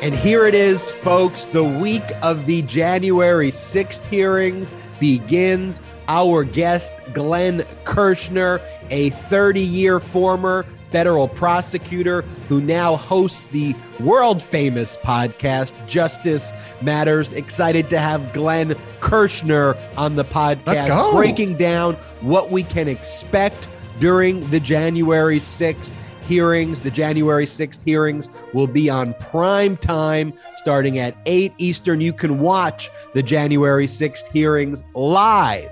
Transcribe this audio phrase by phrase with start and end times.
[0.00, 1.46] And here it is, folks.
[1.46, 5.80] The week of the January 6th hearings begins.
[6.06, 14.40] Our guest, Glenn Kirschner, a 30 year former federal prosecutor who now hosts the world
[14.40, 17.32] famous podcast, Justice Matters.
[17.32, 23.66] Excited to have Glenn Kirschner on the podcast, breaking down what we can expect
[23.98, 25.92] during the January 6th
[26.28, 26.80] hearings.
[26.80, 32.00] The January 6th hearings will be on prime time starting at 8 Eastern.
[32.00, 35.70] You can watch the January 6th hearings live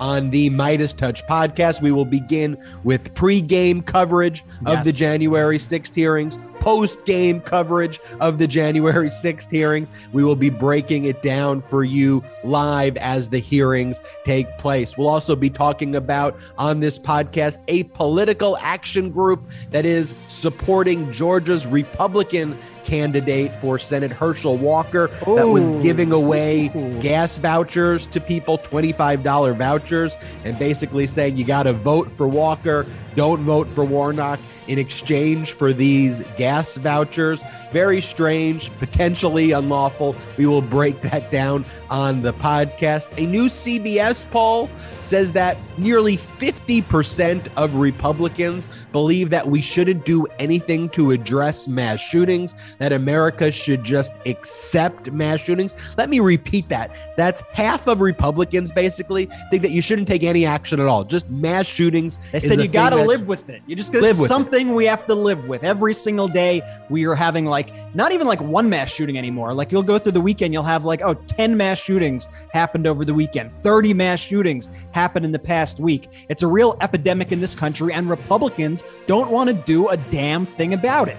[0.00, 1.82] on the MeidasTouch podcast.
[1.82, 4.84] We will begin with pre-game coverage of yes.
[4.84, 9.92] the January 6th hearings, post-game coverage of the January 6th hearings.
[10.12, 14.96] We will be breaking it down for you live as the hearings take place.
[14.96, 21.10] We'll also be talking about on this podcast a political action group that is supporting
[21.12, 25.34] Georgia's Republican candidate for Senate Herschel Walker Ooh.
[25.36, 26.98] that was giving away Ooh.
[27.00, 32.86] gas vouchers to people, $25 vouchers, and basically saying you got to vote for Walker,
[33.14, 37.42] don't vote for Warnock in exchange for these gas vouchers.
[37.72, 40.14] Very strange, potentially unlawful.
[40.36, 43.06] We will break that down on the podcast.
[43.18, 50.26] A new CBS poll says that nearly 50% of Republicans believe that we shouldn't do
[50.38, 55.74] anything to address mass shootings, that America should just accept mass shootings.
[55.96, 56.94] Let me repeat that.
[57.16, 61.04] That's half of Republicans basically think that you shouldn't take any action at all.
[61.04, 62.18] Just mass shootings.
[62.32, 63.62] They said you got to live with it.
[63.66, 66.62] You just live something we have to live with every single day.
[66.90, 69.54] We are having like not even like one mass shooting anymore.
[69.54, 73.04] Like you'll go through the weekend, you'll have like, oh, 10 mass shootings happened over
[73.04, 76.26] the weekend, 30 mass shootings happened in the past week.
[76.28, 80.44] It's a real epidemic in this country, and Republicans don't want to do a damn
[80.44, 81.18] thing about it.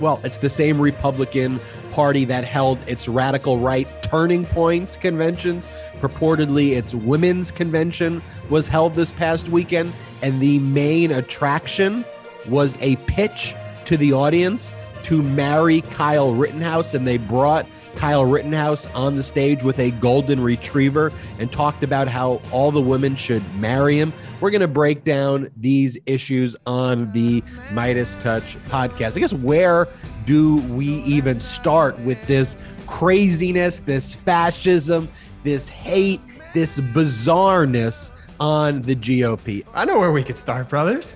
[0.00, 1.60] Well, it's the same Republican
[1.92, 5.68] Party that held its radical right turning points conventions.
[6.00, 12.04] Purportedly, its women's convention was held this past weekend, and the main attraction
[12.48, 13.54] was a pitch
[13.86, 14.72] to the audience
[15.04, 20.40] to marry Kyle Rittenhouse, and they brought Kyle Rittenhouse on the stage with a golden
[20.40, 24.14] retriever and talked about how all the women should marry him.
[24.40, 29.16] We're going to break down these issues on the MeidasTouch podcast.
[29.16, 29.88] I guess where
[30.24, 32.56] do we even start with this
[32.86, 35.08] craziness, this fascism,
[35.44, 36.22] this hate,
[36.54, 38.10] this bizarreness
[38.40, 39.66] on the GOP?
[39.74, 41.14] I know where we could start, brothers.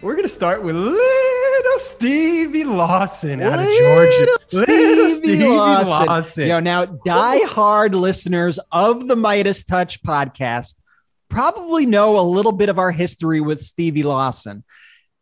[0.00, 4.38] We're going to start with little Stevie Lawson out of Georgia.
[4.52, 6.06] Little Stevie, Lawson.
[6.06, 6.42] Lawson.
[6.44, 10.76] You know, now die-hard listeners of the MeidasTouch podcast
[11.28, 14.62] probably know a little bit of our history with Stevie Lawson.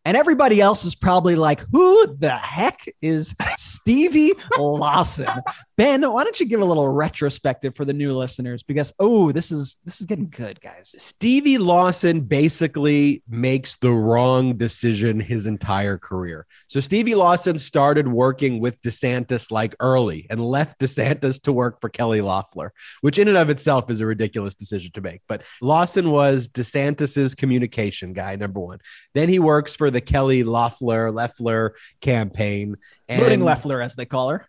[0.07, 5.27] And everybody else is probably like, who the heck is Stevie Lawson?
[5.77, 8.63] Ben, why don't you give a little retrospective for the new listeners?
[8.63, 10.95] Because oh, this is this is getting good, guys.
[10.97, 16.47] Stevie Lawson basically makes the wrong decision his entire career.
[16.69, 21.89] So Stevie Lawson started working with DeSantis like early and left DeSantis to work for
[21.89, 25.23] Kelly Loeffler, which in and of itself is a ridiculous decision to make.
[25.27, 28.79] But Lawson was DeSantis's communication guy, number one.
[29.13, 32.77] Then he works for the Kelly Loeffler Loeffler campaign.
[33.09, 34.47] And Looting Loeffler, as they call her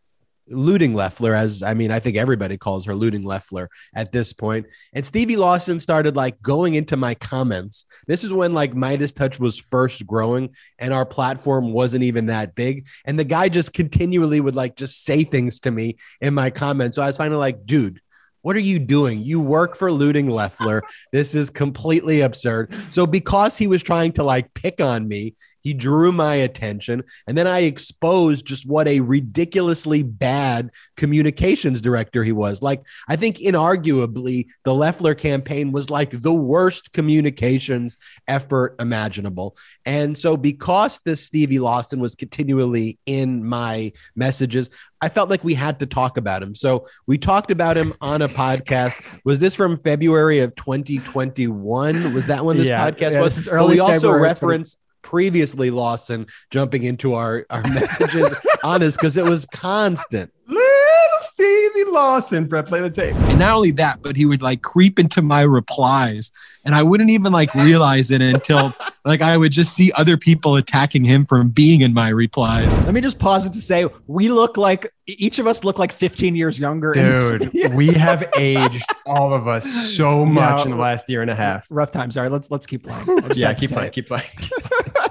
[0.49, 4.65] looting Loeffler, as I mean, I think everybody calls her looting Loeffler at this point.
[4.93, 7.85] And Stevie Lawson started like going into my comments.
[8.07, 12.87] This is when like MeidasTouch was first growing and our platform wasn't even that big.
[13.05, 16.95] And the guy just continually would like just say things to me in my comments.
[16.95, 18.01] So I was finally like, dude,
[18.47, 19.21] what are you doing?
[19.21, 20.81] You work for looting Loeffler.
[21.11, 22.73] This is completely absurd.
[22.91, 25.33] So because he was trying to like pick on me,
[25.67, 32.23] he drew my attention, and then I exposed just what a ridiculously bad communications director
[32.23, 32.61] he was.
[32.61, 37.97] Like, I think inarguably, the Loeffler campaign was like the worst communications
[38.29, 39.57] effort imaginable.
[39.85, 44.69] And so, because this Stevie Lawson was continually in my messages,
[45.01, 46.55] I felt like we had to talk about him.
[46.55, 48.95] So we talked about him on a podcast.
[49.25, 52.13] Was this from February of 2021?
[52.13, 53.35] Was that when this yeah, podcast yeah, was?
[53.35, 59.15] This early we also referenced previously Lawson jumping into our, our messages on us because
[59.15, 60.29] it was constant.
[60.47, 63.15] Little Stevie Lawson, Brett, play the tape.
[63.15, 66.33] And not only that, but he would like creep into my replies
[66.67, 68.73] and I wouldn't even like realize it until
[69.05, 72.75] like I would just see other people attacking him from being in my replies.
[72.79, 75.93] Let me just pause it to say we look like each of us look like
[75.93, 76.91] 15 years younger.
[76.91, 81.35] Dude, we have aged all of us so much in the last year and a
[81.35, 81.65] half.
[81.69, 82.15] Rough times.
[82.15, 83.05] Sorry, let's let's keep playing.
[83.37, 84.27] Yeah, keep playing, keep playing.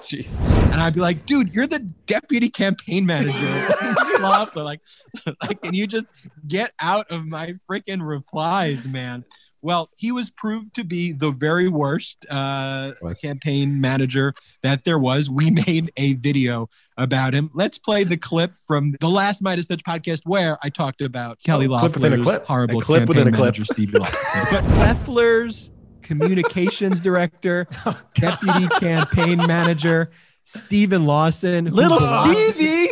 [0.07, 0.41] Jeez.
[0.73, 3.33] And I'd be like, dude, you're the deputy campaign manager.
[4.55, 4.81] like,
[5.43, 6.07] like, can you just
[6.47, 9.25] get out of my freaking replies, man?
[9.63, 14.33] Well, he was proved to be the very worst uh, campaign manager
[14.63, 15.29] that there was.
[15.29, 17.51] We made a video about him.
[17.53, 22.47] Let's play the clip from the last MeidasTouch podcast where I talked about Kelly Loeffler's
[22.47, 23.57] horrible a clip campaign within a clip.
[23.57, 23.65] manager,
[23.99, 24.47] Lawson.
[24.53, 25.73] but Loeffler's
[26.07, 30.11] communications director, oh, deputy campaign manager,
[30.45, 31.67] Stephen Lawson.
[31.67, 32.89] Little Stevie.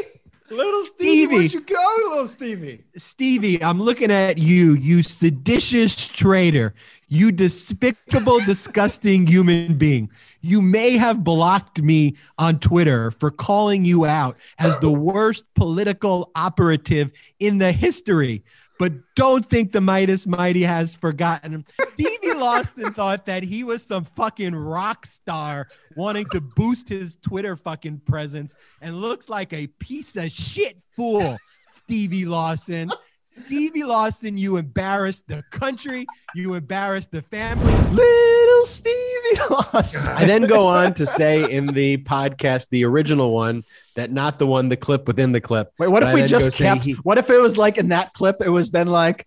[0.51, 2.85] Little Stevie, Stevie, where'd you go, little Stevie?
[2.97, 6.75] Stevie, I'm looking at you, you seditious traitor,
[7.09, 10.11] you despicable, disgusting human being.
[10.43, 16.31] You may have blocked me on Twitter for calling you out as the worst political
[16.37, 18.45] operative in the history
[18.79, 21.65] but don't think the Meidas Mighty has forgotten him.
[21.89, 27.57] Stevie Lawson thought that he was some fucking rock star wanting to boost his Twitter
[27.57, 31.39] fucking presence and looks like a piece of shit fool,
[31.69, 32.91] Stevie Lawson.
[33.23, 36.07] Stevie Lawson, you embarrassed the country,
[36.37, 37.73] you embarrassed the family.
[37.91, 40.13] Little Stevie Lawson.
[40.13, 43.65] I then go on to say in the podcast, the original one,
[43.97, 45.73] that not the one, the clip within the clip.
[45.79, 46.85] Wait, what if we just kept?
[46.85, 48.37] He, what if it was like in that clip?
[48.41, 49.27] It was then like,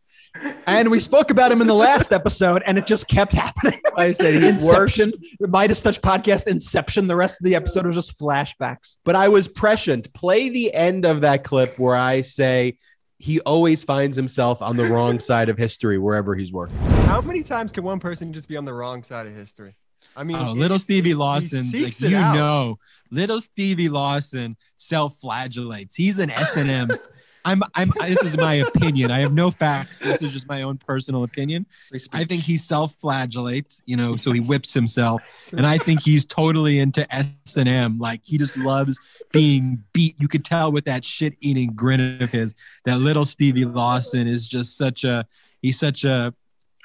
[0.67, 3.79] and we spoke about him in the last episode, and it just kept happening.
[3.97, 7.07] I said Inception, the MeidasTouch podcast, Inception.
[7.07, 8.97] The rest of the episode was just flashbacks.
[9.03, 10.13] But I was prescient.
[10.13, 12.77] Play the end of that clip where I say
[13.19, 16.77] he always finds himself on the wrong side of history wherever he's working.
[17.07, 19.75] How many times can one person just be on the wrong side of history?
[20.15, 22.35] I mean, oh, little Stevie Lawson, like you out.
[22.35, 22.79] know,
[23.11, 25.95] little Stevie Lawson self-flagellates.
[25.95, 26.89] He's an S and M.
[27.47, 27.93] I'm, I'm.
[28.01, 29.09] This is my opinion.
[29.09, 29.99] I have no facts.
[29.99, 31.65] This is just my own personal opinion.
[32.11, 35.21] I think he self-flagellates, you know, so he whips himself,
[35.53, 37.99] and I think he's totally into S and M.
[37.99, 38.99] Like he just loves
[39.31, 40.15] being beat.
[40.19, 42.53] You could tell with that shit-eating grin of his
[42.83, 45.25] that little Stevie Lawson is just such a.
[45.61, 46.33] He's such a.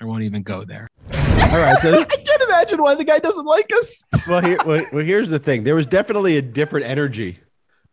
[0.00, 0.86] I won't even go there.
[1.12, 1.78] All right.
[1.82, 4.04] So I can't imagine why the guy doesn't like us.
[4.28, 5.64] well, here, well, here's the thing.
[5.64, 7.38] There was definitely a different energy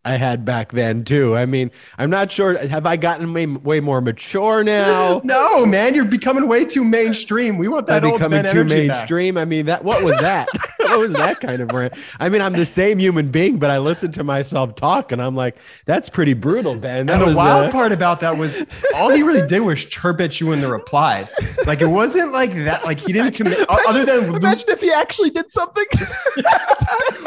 [0.06, 1.36] I had back then too.
[1.36, 2.58] I mean, I'm not sure.
[2.58, 5.20] Have I gotten way, way more mature now?
[5.26, 7.58] no, man, you're becoming way too mainstream.
[7.58, 9.36] We want that I'm old becoming too mainstream.
[9.36, 9.42] Back.
[9.42, 10.48] I mean, that what was that?
[10.78, 11.94] what was that kind of brand?
[12.20, 15.36] I mean, I'm the same human being, but I listen to myself talk, and I'm
[15.36, 17.08] like, that's pretty brutal, Ben.
[17.08, 17.72] That and the was, wild uh...
[17.72, 18.66] part about that was
[18.96, 21.36] all he really did was chirp at you in the replies.
[21.66, 22.86] Like it wasn't like that.
[22.86, 23.60] Like he didn't commit.
[23.70, 25.86] Other than imagine if he actually did something.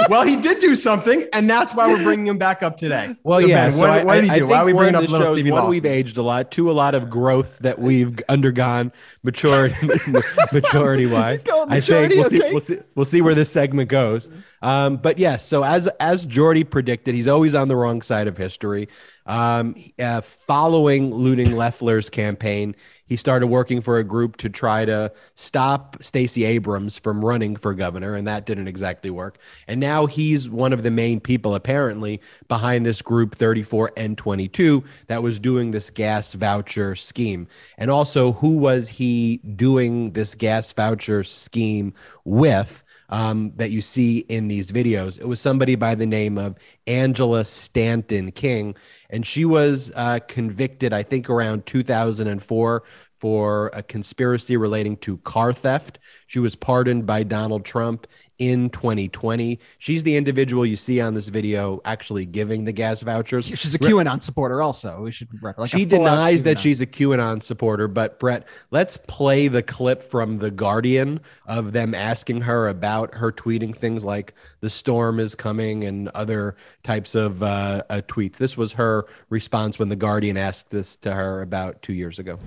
[0.08, 3.14] well, he did do something, and that's why we're bringing him back up today.
[3.24, 3.66] Well, so yeah.
[3.66, 4.46] Ben, so what, I, what did he do?
[4.46, 6.50] Why are we bringing up little Stevie One, we've aged a lot.
[6.50, 8.92] Two, a lot of growth that we've undergone,
[9.22, 9.74] maturity,
[10.52, 11.44] maturity wise.
[11.68, 12.38] I think we'll okay.
[12.38, 12.52] see.
[12.52, 12.78] We'll see.
[12.94, 14.30] We'll see where this segment goes.
[14.60, 18.28] Um, but yes, yeah, so as as Jordy predicted, he's always on the wrong side
[18.28, 18.88] of history.
[19.26, 22.74] Um, uh, following Looting Loeffler's campaign,
[23.04, 27.74] he started working for a group to try to stop Stacey Abrams from running for
[27.74, 29.38] governor, and that didn't exactly work.
[29.68, 35.38] And now he's one of the main people, apparently, behind this group 34N22 that was
[35.38, 37.46] doing this gas voucher scheme.
[37.76, 41.92] And also, who was he doing this gas voucher scheme
[42.24, 42.82] with?
[43.12, 45.20] Um, that you see in these videos.
[45.20, 46.56] It was somebody by the name of
[46.86, 48.74] Angela Stanton King,
[49.10, 52.82] and she was uh, convicted, I think, around 2004
[53.20, 55.98] for a conspiracy relating to car theft.
[56.26, 58.06] She was pardoned by Donald Trump
[58.38, 59.58] in 2020.
[59.78, 63.46] She's the individual you see on this video actually giving the gas vouchers.
[63.46, 65.02] She's a QAnon supporter, also.
[65.02, 67.88] We should like she denies that she's a QAnon supporter.
[67.88, 73.30] But Brett, let's play the clip from the Guardian of them asking her about her
[73.30, 78.38] tweeting things like "the storm is coming" and other types of uh, uh, tweets.
[78.38, 82.38] This was her response when the Guardian asked this to her about two years ago.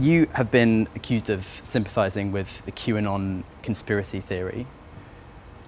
[0.00, 4.66] You have been accused of sympathizing with the QAnon conspiracy theory.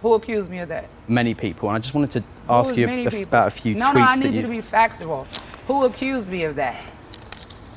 [0.03, 0.89] Who accused me of that?
[1.09, 1.69] Many people.
[1.69, 2.87] And I just wanted to ask you
[3.23, 3.95] about a few no, tweets.
[3.95, 5.27] No, no, I need you to be factual.
[5.67, 6.83] Who accused me of that?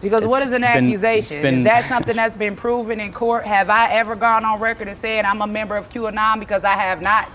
[0.02, 1.42] Because it's what is an been, accusation?
[1.42, 3.46] Been, is that something that's been proven in court?
[3.46, 6.74] Have I ever gone on record and said I'm a member of QAnon because I
[6.74, 7.30] have not?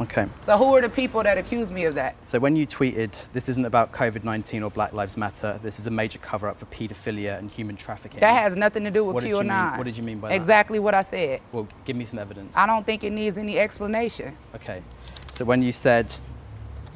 [0.00, 0.26] Okay.
[0.38, 2.16] So who are the people that accuse me of that?
[2.26, 5.90] So when you tweeted, this isn't about COVID-19 or Black Lives Matter, this is a
[5.90, 8.20] major cover-up for paedophilia and human trafficking.
[8.20, 9.78] That has nothing to do with what QAnon.
[9.78, 10.34] What did you mean by that?
[10.34, 11.40] Exactly what I said.
[11.52, 12.56] Well, give me some evidence.
[12.56, 14.36] I don't think it needs any explanation.
[14.54, 14.82] Okay.
[15.32, 16.12] So when you said,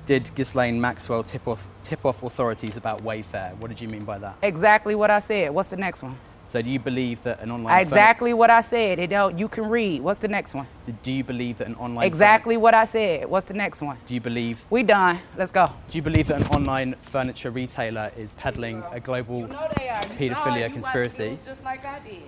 [0.07, 4.19] did Ghislaine Maxwell tip off, tip off authorities about Wayfair, what did you mean by
[4.19, 4.37] that?
[4.43, 5.50] Exactly what I said.
[5.50, 6.17] What's the next one?
[6.49, 8.99] So do you believe that an online exactly what I said?
[8.99, 9.38] It don't.
[9.38, 10.00] You can read.
[10.00, 10.67] What's the next one?
[11.02, 13.28] Do you believe that an online exactly what I said?
[13.28, 13.99] What's the next one?
[14.07, 15.19] Do you believe we done?
[15.37, 15.67] Let's go.
[15.67, 19.69] Do you believe that an online furniture retailer is peddling a global you know
[20.17, 21.38] pedophilia conspiracy?
[21.45, 22.23] Just like I did.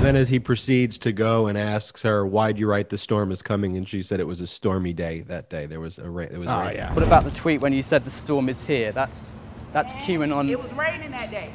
[0.00, 3.42] Then, as he proceeds to go and asks her, "Why'd you write the storm is
[3.42, 5.66] coming?" and she said it was a stormy day that day.
[5.66, 6.30] There was a rain.
[6.32, 6.76] It was oh, rain.
[6.76, 6.94] yeah.
[6.94, 8.90] What about the tweet when you said the storm is here?
[8.90, 9.32] That's
[9.74, 10.48] that's QAnon.
[10.48, 11.52] It was raining that day.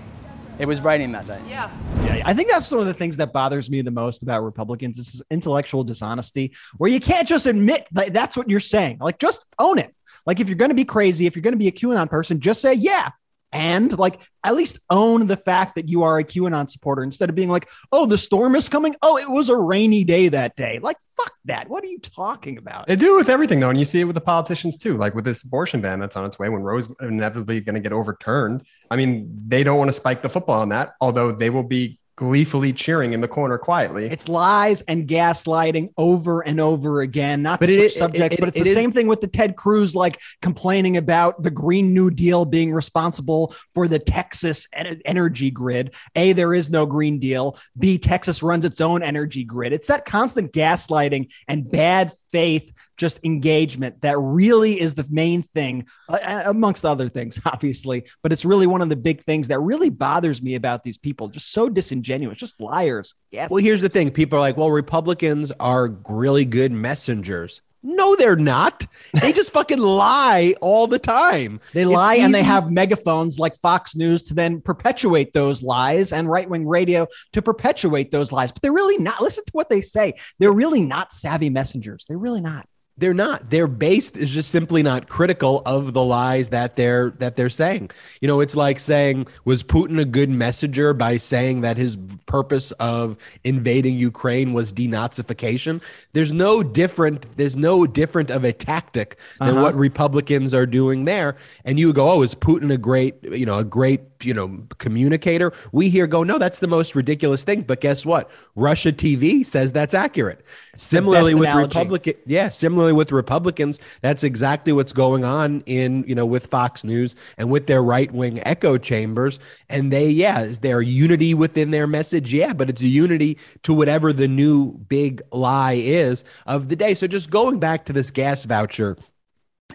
[0.61, 1.41] It was raining that day.
[1.49, 1.71] Yeah.
[2.03, 4.99] Yeah, I think that's one of the things that bothers me the most about Republicans
[4.99, 8.99] is intellectual dishonesty, where you can't just admit that that's what you're saying.
[9.01, 9.95] Like, just own it.
[10.27, 12.39] Like, if you're going to be crazy, if you're going to be a QAnon person,
[12.39, 13.09] just say, yeah,
[13.51, 17.35] and like at least own the fact that you are a QAnon supporter instead of
[17.35, 18.95] being like, oh, the storm is coming.
[19.01, 20.79] Oh, it was a rainy day that day.
[20.81, 21.69] Like, fuck that.
[21.69, 22.87] What are you talking about?
[22.87, 23.69] They do with everything, though.
[23.69, 24.97] And you see it with the politicians, too.
[24.97, 27.93] Like with this abortion ban that's on its way, when Roe's inevitably going to get
[27.93, 28.65] overturned.
[28.89, 31.99] I mean, they don't want to spike the football on that, although they will be
[32.21, 34.05] gleefully cheering in the corner quietly.
[34.05, 37.41] It's lies and gaslighting over and over again.
[37.41, 39.27] Not but it is subjects, it, it, but it's the is, same thing with the
[39.27, 44.67] Ted Cruz, like complaining about the Green New Deal being responsible for the Texas
[45.03, 45.95] energy grid.
[46.15, 47.57] A, there is no Green Deal.
[47.75, 49.73] B, Texas runs its own energy grid.
[49.73, 55.85] It's that constant gaslighting and bad faith just engagement that really is the main thing
[56.09, 59.89] uh, amongst other things obviously but it's really one of the big things that really
[59.89, 63.15] bothers me about these people just so disingenuous just liars.
[63.31, 63.49] Yes.
[63.49, 64.11] Well here's the thing.
[64.11, 68.85] People are like well republicans are really good messengers no, they're not.
[69.21, 71.59] They just fucking lie all the time.
[71.73, 76.29] They lie and they have megaphones like Fox News to then perpetuate those lies and
[76.29, 78.51] right wing radio to perpetuate those lies.
[78.51, 79.21] But they're really not.
[79.21, 80.13] Listen to what they say.
[80.39, 82.05] They're really not savvy messengers.
[82.07, 82.67] They're really not
[83.01, 83.49] they're not.
[83.49, 87.89] Their base is just simply not critical of the lies that they're that they're saying.
[88.21, 92.71] You know it's like saying was putin a good messenger by saying that his purpose
[92.73, 95.81] of invading ukraine was denazification?
[96.13, 99.63] There's no different there's no different of a tactic than uh-huh.
[99.63, 101.35] what republicans are doing there.
[101.65, 105.53] And you go oh is putin a great you know a great you know communicator
[105.71, 107.61] we here go no that's the most ridiculous thing.
[107.61, 108.29] But guess what?
[108.55, 110.43] Russia tv says that's accurate.
[110.77, 111.67] Similarly with analogy.
[111.67, 116.83] republican yeah similarly with republicans that's exactly what's going on in you know with fox
[116.83, 119.39] news and with their right-wing echo chambers.
[119.69, 122.33] And they yeah is there unity within their message?
[122.33, 126.93] Yeah but it's a unity to whatever the new big lie is of the day.
[126.93, 128.97] So just going back to this gas voucher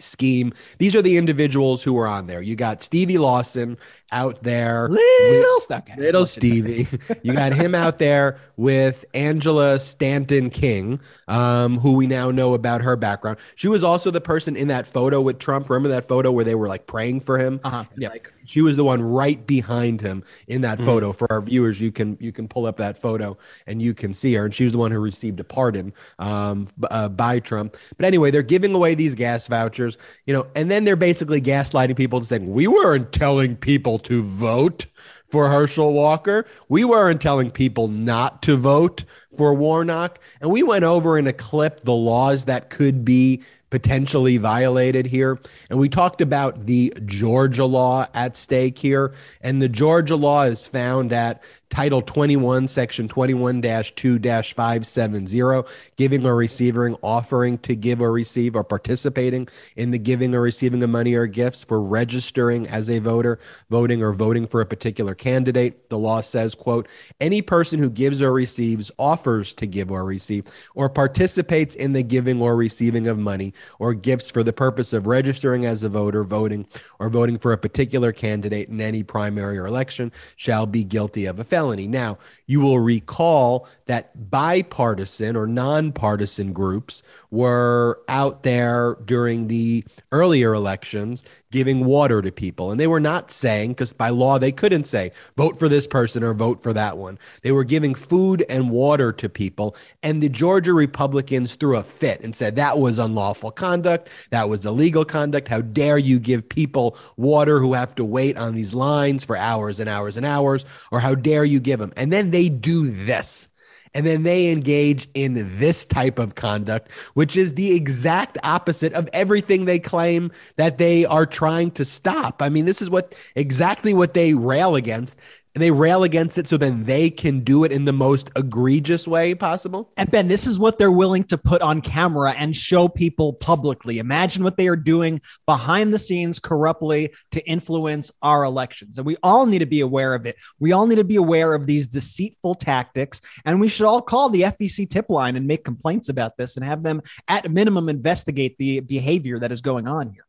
[0.02, 0.52] scheme.
[0.78, 2.42] These are the individuals who are on there.
[2.42, 3.78] You got Stevie Lawson
[4.12, 6.86] out there, little stuck, little Stevie.
[7.22, 12.82] you got him out there with Angela Stanton King, um, who we now know about
[12.82, 13.38] her background.
[13.54, 15.68] She was also the person in that photo with Trump.
[15.70, 17.60] Remember that photo where they were like praying for him?
[17.64, 17.84] Uh-huh.
[17.96, 18.10] Yeah.
[18.10, 20.86] Like, she was the one right behind him in that mm-hmm.
[20.86, 21.12] photo.
[21.12, 23.36] For our viewers, you can you can pull up that photo
[23.66, 24.44] and you can see her.
[24.44, 27.76] And she was the one who received a pardon um, uh, by Trump.
[27.96, 31.96] But anyway, they're giving away these gas vouchers, you know, and then they're basically gaslighting
[31.96, 34.86] people to saying we weren't telling people to vote
[35.26, 36.46] for Herschel Walker.
[36.68, 39.04] We weren't telling people not to vote
[39.36, 40.18] for Warnock.
[40.40, 45.38] And we went over in a clip the laws that could be potentially violated here.
[45.68, 49.12] And we talked about the Georgia law at stake here.
[49.40, 55.62] And the Georgia law is found at Title 21, Section 21 2 570,
[55.96, 60.82] giving or receiving, offering to give or receive, or participating in the giving or receiving
[60.82, 65.14] of money or gifts for registering as a voter, voting or voting for a particular
[65.14, 65.90] candidate.
[65.90, 66.88] The law says, quote,
[67.20, 70.44] any person who gives or receives, offers to give or receive,
[70.74, 75.06] or participates in the giving or receiving of money or gifts for the purpose of
[75.06, 76.66] registering as a voter, voting,
[77.00, 81.38] or voting for a particular candidate in any primary or election shall be guilty of
[81.38, 81.86] a felony.
[81.86, 89.82] Now, you will recall that bipartisan or nonpartisan groups were out there during the
[90.12, 92.70] earlier elections giving water to people.
[92.70, 96.22] And they were not saying, because by law they couldn't say, vote for this person
[96.22, 97.18] or vote for that one.
[97.42, 99.76] They were giving food and water to people.
[100.02, 104.08] And the Georgia Republicans threw a fit and said that was unlawful conduct.
[104.30, 105.48] That was illegal conduct.
[105.48, 109.80] How dare you give people water who have to wait on these lines for hours
[109.80, 110.64] and hours and hours?
[110.90, 111.92] Or how dare you give them?
[111.96, 113.48] And then they do this
[113.96, 119.08] and then they engage in this type of conduct, which is the exact opposite of
[119.14, 122.42] everything they claim that they are trying to stop.
[122.42, 125.16] I mean, this is what exactly what they rail against.
[125.56, 129.08] And they rail against it so then they can do it in the most egregious
[129.08, 129.90] way possible.
[129.96, 133.98] And Ben, this is what they're willing to put on camera and show people publicly.
[133.98, 138.98] Imagine what they are doing behind the scenes corruptly to influence our elections.
[138.98, 140.36] And we all need to be aware of it.
[140.60, 143.22] We all need to be aware of these deceitful tactics.
[143.46, 146.66] And we should all call the FEC tip line and make complaints about this and
[146.66, 150.26] have them, at minimum, investigate the behavior that is going on here.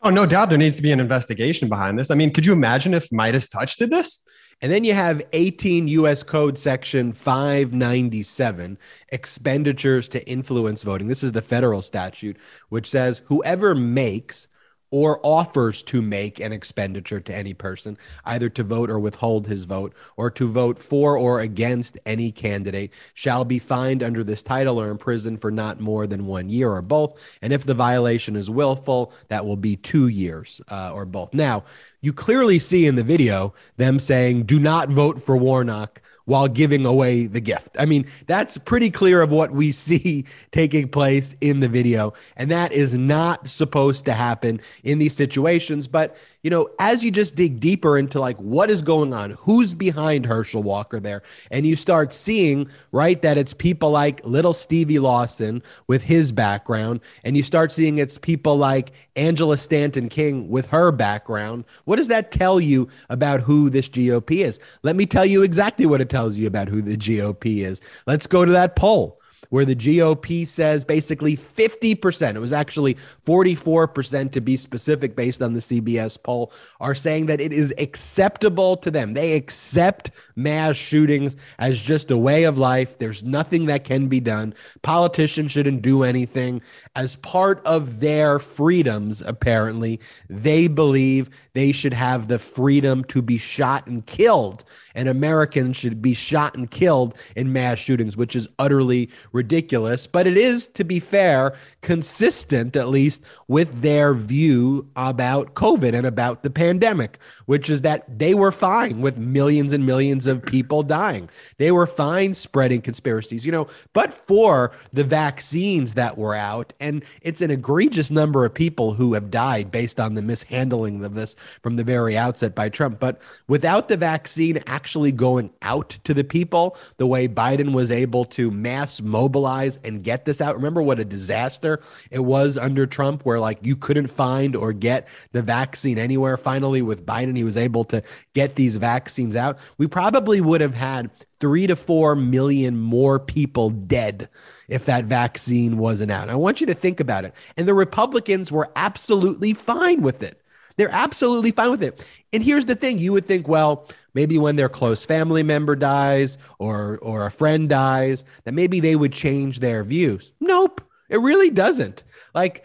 [0.00, 2.10] Oh, no doubt there needs to be an investigation behind this.
[2.10, 4.24] I mean, could you imagine if MeidasTouch did this?
[4.60, 8.78] And then you have 18 US Code Section 597,
[9.10, 11.08] expenditures to influence voting.
[11.08, 12.36] This is the federal statute,
[12.68, 14.48] which says whoever makes
[14.90, 19.64] or offers to make an expenditure to any person, either to vote or withhold his
[19.64, 24.80] vote, or to vote for or against any candidate, shall be fined under this title
[24.80, 27.20] or imprisoned for not more than one year or both.
[27.42, 31.34] And if the violation is willful, that will be two years uh, or both.
[31.34, 31.64] Now,
[32.00, 36.84] you clearly see in the video them saying, do not vote for Warnock while giving
[36.84, 37.70] away the gift.
[37.78, 42.12] I mean, that's pretty clear of what we see taking place in the video.
[42.36, 45.88] And that is not supposed to happen in these situations.
[45.88, 49.72] But, you know, as you just dig deeper into like what is going on, who's
[49.72, 54.98] behind Herschel Walker there, and you start seeing, right, that it's people like little Stevie
[54.98, 60.66] Lawson with his background, and you start seeing it's people like Angela Stanton King with
[60.66, 61.64] her background.
[61.86, 64.60] What does that tell you about who this GOP is?
[64.82, 67.80] Let me tell you exactly what it tells tells you about who the GOP is.
[68.04, 69.20] Let's go to that poll
[69.50, 72.94] where the GOP says basically 50%, it was actually
[73.24, 78.76] 44% to be specific based on the CBS poll, are saying that it is acceptable
[78.78, 79.14] to them.
[79.14, 82.98] They accept mass shootings as just a way of life.
[82.98, 84.54] There's nothing that can be done.
[84.82, 86.60] Politicians shouldn't do anything.
[86.96, 93.38] As part of their freedoms, apparently, they believe they should have the freedom to be
[93.38, 94.64] shot and killed
[94.94, 100.06] and Americans should be shot and killed in mass shootings, which is utterly ridiculous.
[100.06, 106.06] But it is, to be fair, consistent, at least, with their view about COVID and
[106.06, 110.82] about the pandemic, which is that they were fine with millions and millions of people
[110.82, 111.30] dying.
[111.56, 117.02] They were fine spreading conspiracies, you know, but for the vaccines that were out, and
[117.22, 121.36] it's an egregious number of people who have died based on the mishandling of this
[121.62, 123.00] from the very outset by Trump.
[123.00, 128.26] But without the vaccine, actually going out to the people the way Biden was able
[128.26, 130.54] to mass mobilize and get this out.
[130.54, 131.80] Remember what a disaster
[132.10, 136.36] it was under Trump, where like you couldn't find or get the vaccine anywhere.
[136.36, 138.02] Finally, with Biden, he was able to
[138.34, 139.58] get these vaccines out.
[139.78, 144.28] We probably would have had three to four million more people dead
[144.68, 146.28] if that vaccine wasn't out.
[146.28, 147.34] I want you to think about it.
[147.56, 150.42] And the Republicans were absolutely fine with it.
[150.76, 152.04] They're absolutely fine with it.
[152.32, 156.38] And here's the thing you would think, well, maybe when their close family member dies
[156.58, 160.32] or or a friend dies, that maybe they would change their views.
[160.40, 162.04] Nope, it really doesn't.
[162.34, 162.64] Like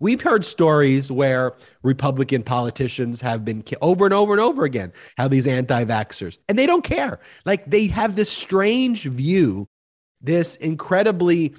[0.00, 4.92] we've heard stories where Republican politicians have been ki- over and over and over again
[5.16, 7.20] how these anti-vaxxers and they don't care.
[7.44, 9.68] Like they have this strange view,
[10.20, 11.54] this incredibly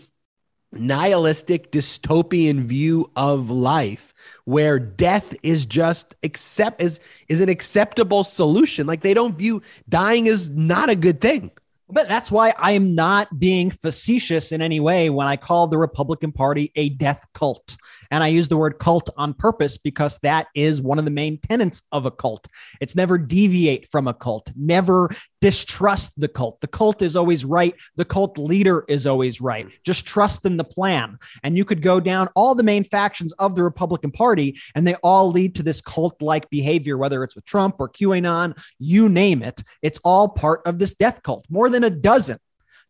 [0.71, 4.13] nihilistic dystopian view of life
[4.45, 8.85] where death is just accept is is an acceptable solution.
[8.85, 11.51] Like they don't view dying as not a good thing.
[11.91, 15.79] But that's why I am not being facetious in any way when I call the
[15.79, 17.77] Republican Party a death cult.
[18.11, 21.37] And I use the word cult on purpose because that is one of the main
[21.37, 22.47] tenets of a cult.
[22.81, 25.09] It's never deviate from a cult, never
[25.41, 26.59] distrust the cult.
[26.61, 27.75] The cult is always right.
[27.95, 29.67] The cult leader is always right.
[29.83, 31.17] Just trust in the plan.
[31.43, 34.95] And you could go down all the main factions of the Republican Party, and they
[34.95, 39.43] all lead to this cult like behavior, whether it's with Trump or QAnon, you name
[39.43, 39.63] it.
[39.81, 41.45] It's all part of this death cult.
[41.49, 42.37] More than a dozen.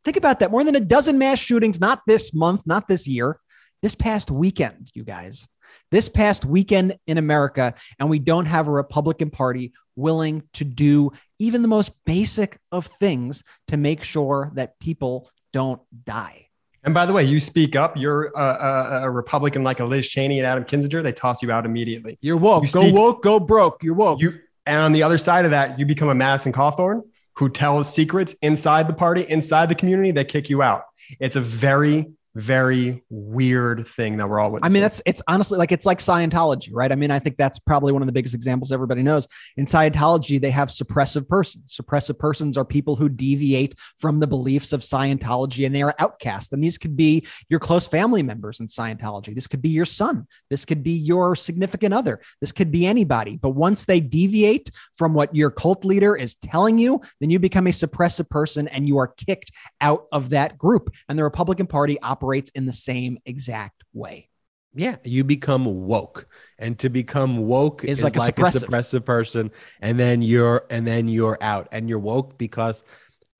[0.05, 0.51] Think about that.
[0.51, 3.39] More than a dozen mass shootings, not this month, not this year,
[3.81, 5.47] this past weekend, you guys,
[5.91, 11.11] this past weekend in America, and we don't have a Republican Party willing to do
[11.39, 16.47] even the most basic of things to make sure that people don't die.
[16.83, 17.97] And by the way, you speak up.
[17.97, 21.03] You're a, a, a, Republican like a Liz Cheney and Adam Kinzinger.
[21.03, 22.17] They toss you out immediately.
[22.21, 22.63] You're woke.
[22.63, 23.21] You speak, go woke.
[23.21, 23.83] Go broke.
[23.83, 24.21] You're woke.
[24.21, 27.01] You and on the other side of that, you become a Madison Cawthorn
[27.35, 30.11] who tells secrets inside the party, inside the community.
[30.11, 30.83] They kick you out.
[31.19, 34.71] It's a very very weird thing that we're all witnessing.
[34.71, 36.91] I mean, that's it's honestly like it's like Scientology, right?
[36.91, 39.27] I mean, I think that's probably one of the biggest examples everybody knows.
[39.57, 41.75] In Scientology, they have suppressive persons.
[41.79, 46.53] Suppressive persons are people who deviate from the beliefs of Scientology and they are outcast.
[46.53, 49.33] And these could be your close family members in Scientology.
[49.33, 50.27] This could be your son.
[50.49, 52.21] This could be your significant other.
[52.41, 53.37] This could be anybody.
[53.37, 57.67] But once they deviate from what your cult leader is telling you, then you become
[57.67, 60.93] a suppressive person and you are kicked out of that group.
[61.07, 62.18] And the Republican Party operates
[62.55, 64.29] in the same exact way.
[64.75, 66.27] Yeah, you become woke,
[66.59, 68.63] and to become woke is, is like, like a, suppressive.
[68.63, 69.51] a suppressive person,
[69.81, 72.83] and then you're and then you're out, and you're woke because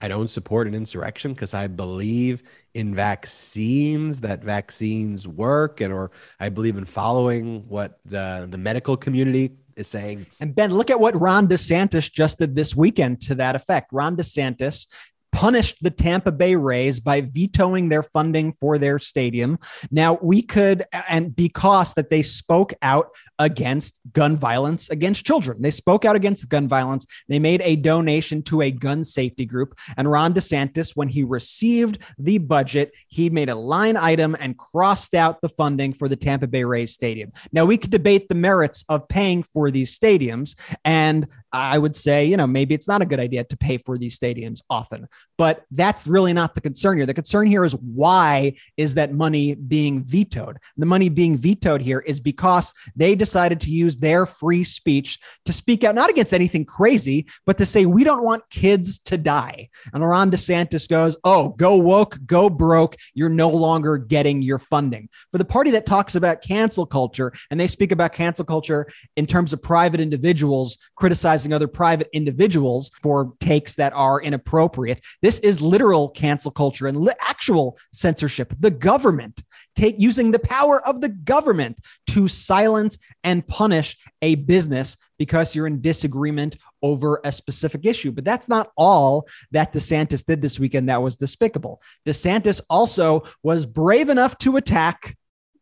[0.02, 2.42] I don't support an insurrection because I believe
[2.74, 8.98] in vaccines that vaccines work, and or I believe in following what uh, the medical
[8.98, 10.26] community is saying.
[10.40, 13.92] And Ben, look at what Ron DeSantis just did this weekend to that effect.
[13.92, 14.88] Ron DeSantis
[15.32, 19.60] punished the Tampa Bay Rays by vetoing their funding for their stadium.
[19.92, 25.62] Now, we could, and because that they spoke out against gun violence against children.
[25.62, 27.06] They spoke out against gun violence.
[27.30, 29.80] They made a donation to a gun safety group.
[29.96, 35.16] And Ron DeSantis, when he received the budget, he made a line item and crossed
[35.16, 37.32] out the funding for the Tampa Bay Rays stadium.
[37.54, 40.56] Now, we could debate the merits of paying for these stadiums.
[40.84, 43.98] And I would say, you know, maybe it's not a good idea to pay for
[43.98, 45.08] these stadiums often,
[45.38, 47.06] but that's really not the concern here.
[47.06, 50.58] The concern here is why is that money being vetoed?
[50.78, 55.54] The money being vetoed here is because they decided to use their free speech to
[55.54, 59.70] speak out, not against anything crazy, but to say, we don't want kids to die.
[59.94, 62.96] And Ron DeSantis goes, oh, go woke, go broke.
[63.14, 65.10] You're no longer getting your funding.
[65.32, 69.26] For the party that talks about cancel culture, and they speak about cancel culture in
[69.26, 75.02] terms of private individuals criticizing criticizing other private individuals for takes that are inappropriate.
[75.22, 78.54] This is literal cancel culture and li- actual censorship.
[78.60, 79.44] The government
[79.76, 85.68] take using the power of the government to silence and punish a business because you're
[85.68, 88.12] in disagreement over a specific issue.
[88.12, 91.82] But that's not all that DeSantis did this weekend that was despicable.
[92.06, 95.16] DeSantis also was brave enough to attack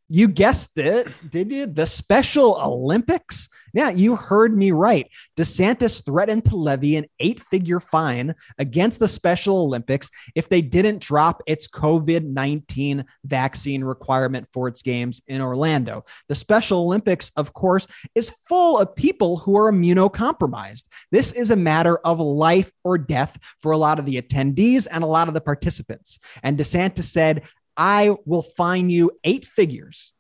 [0.10, 1.66] you guessed it, did you?
[1.66, 3.50] The Special Olympics?
[3.74, 5.08] Yeah, you heard me right.
[5.38, 11.02] DeSantis threatened to levy an eight figure fine against the Special Olympics if they didn't
[11.02, 16.06] drop its COVID 19 vaccine requirement for its games in Orlando.
[16.30, 20.86] The Special Olympics, of course, is full of people who are immunocompromised.
[21.12, 25.04] This is a matter of life or death for a lot of the attendees and
[25.04, 26.18] a lot of the participants.
[26.44, 27.44] And DeSantis said,
[27.78, 30.14] I will fine you eight figures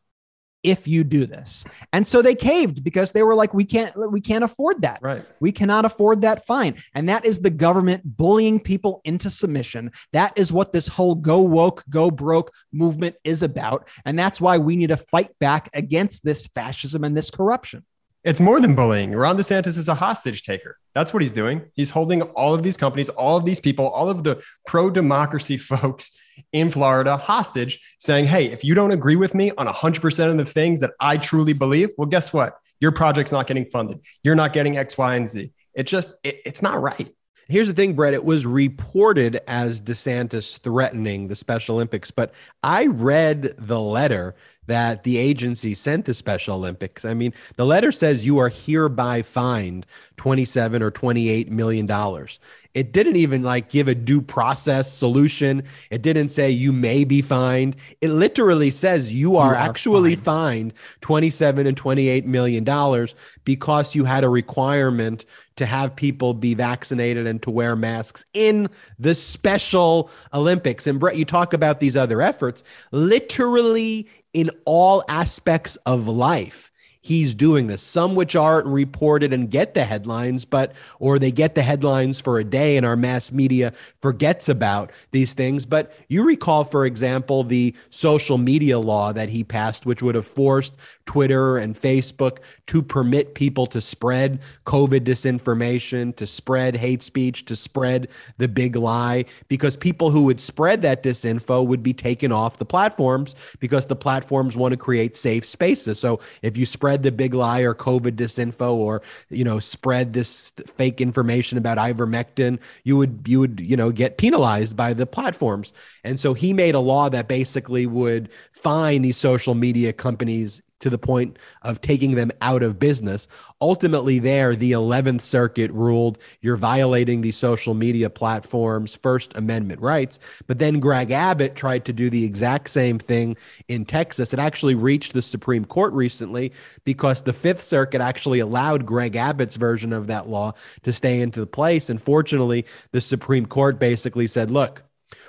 [0.63, 1.63] if you do this.
[1.93, 4.99] And so they caved because they were like, we can't, we can't afford that.
[5.01, 5.23] Right.
[5.39, 6.75] We cannot afford that fine.
[6.93, 9.91] And that is the government bullying people into submission.
[10.13, 13.87] That is what this whole go woke, go broke movement is about.
[14.03, 17.85] And that's why we need to fight back against this fascism and this corruption.
[18.27, 19.13] It's more than bullying.
[19.13, 20.77] Ron DeSantis is a hostage taker.
[20.93, 21.61] That's what he's doing.
[21.75, 25.55] He's holding all of these companies, all of these people, all of the pro democracy
[25.71, 26.11] folks
[26.51, 30.43] in Florida hostage, saying, hey, if you don't agree with me on 100% of the
[30.43, 32.57] things that I truly believe, well, guess what?
[32.81, 34.01] Your project's not getting funded.
[34.23, 35.53] You're not getting X, Y, and Z.
[35.73, 37.15] It just, it, it's not right.
[37.47, 38.13] Here's the thing, Brett.
[38.13, 44.35] It was reported as DeSantis threatening the Special Olympics, but I read the letter
[44.67, 47.03] that the agency sent the Special Olympics.
[47.03, 49.85] I mean, the letter says you are hereby fined
[50.17, 52.39] 27 or 28 million dollars.
[52.73, 55.63] It didn't even like give a due process solution.
[55.89, 57.75] It didn't say you may be fined.
[58.01, 60.73] It literally says you are, you are actually fined.
[60.73, 65.25] fined 27 and 28 million dollars because you had a requirement
[65.55, 70.85] to have people be vaccinated and to wear masks in the Special Olympics.
[70.85, 72.63] And Brett, you talk about these other efforts.
[72.91, 76.71] Literally in all aspects of life
[77.07, 77.81] he's doing this.
[77.81, 82.37] Some which aren't reported and get the headlines, but or they get the headlines for
[82.37, 85.65] a day and our mass media forgets about these things.
[85.65, 90.27] But you recall, for example, the social media law that he passed, which would have
[90.27, 90.75] forced
[91.07, 97.55] Twitter and Facebook to permit people to spread COVID disinformation, to spread hate speech, to
[97.55, 102.59] spread the big lie, because people who would spread that disinfo would be taken off
[102.59, 105.99] the platforms because the platforms want to create safe spaces.
[105.99, 110.51] So if you spread the big lie or COVID disinfo or you know spread this
[110.75, 115.73] fake information about ivermectin, you would you would you know get penalized by the platforms.
[116.03, 120.89] And so he made a law that basically would fine these social media companies to
[120.89, 123.27] the point of taking them out of business.
[123.61, 130.19] Ultimately, there, the 11th Circuit ruled you're violating the social media platform's First Amendment rights.
[130.45, 133.37] But then Greg Abbott tried to do the exact same thing
[133.67, 134.33] in Texas.
[134.33, 136.51] It actually reached the Supreme Court recently
[136.83, 141.45] because the Fifth Circuit actually allowed Greg Abbott's version of that law to stay into
[141.45, 141.89] place.
[141.89, 144.83] And fortunately, the Supreme Court basically said, look,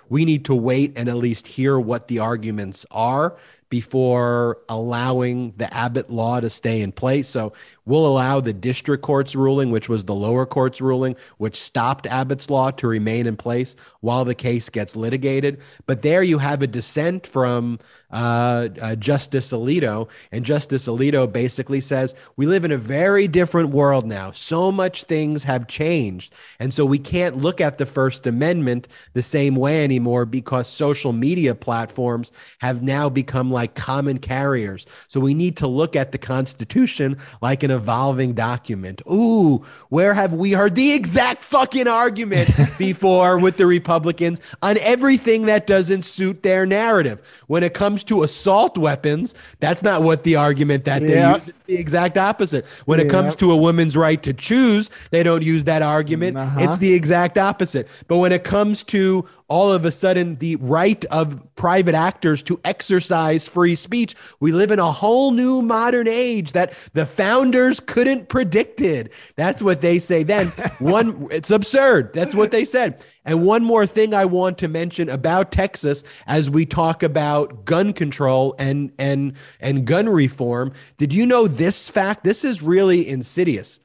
[0.08, 3.36] we need to wait and at least hear what the arguments are
[3.68, 7.28] before allowing the Abbott law to stay in place.
[7.28, 7.52] So
[7.88, 12.50] we'll allow the district court's ruling, which was the lower court's ruling, which stopped Abbott's
[12.50, 15.58] law to remain in place while the case gets litigated.
[15.86, 17.78] But there you have a dissent from
[18.10, 20.08] uh, uh, Justice Alito.
[20.32, 24.32] And Justice Alito basically says, We live in a very different world now.
[24.32, 26.34] So much things have changed.
[26.58, 31.12] And so we can't look at the First Amendment the same way anymore because social
[31.12, 34.86] media platforms have now become like common carriers.
[35.06, 39.00] So we need to look at the Constitution like an evolving document.
[39.10, 45.42] Ooh, where have we heard the exact fucking argument before with the Republicans on everything
[45.46, 47.22] that doesn't suit their narrative?
[47.46, 51.36] When it comes to assault weapons, that's not what the argument that they yeah.
[51.36, 51.48] use.
[51.48, 52.66] It's the exact opposite.
[52.84, 53.06] When yeah.
[53.06, 56.36] it comes to a woman's right to choose, they don't use that argument.
[56.36, 56.60] Uh-huh.
[56.60, 57.88] It's the exact opposite.
[58.08, 62.60] But when it comes to all of a sudden the right of private actors to
[62.64, 64.14] exercise free speech.
[64.40, 69.10] We live in a whole new modern age that the founders couldn't predicted.
[69.36, 70.48] That's what they say then.
[70.78, 72.12] One it's absurd.
[72.12, 73.04] That's what they said.
[73.24, 77.92] And one more thing I want to mention about Texas as we talk about gun
[77.92, 80.72] control and and and gun reform.
[80.96, 82.24] Did you know this fact?
[82.24, 83.80] This is really insidious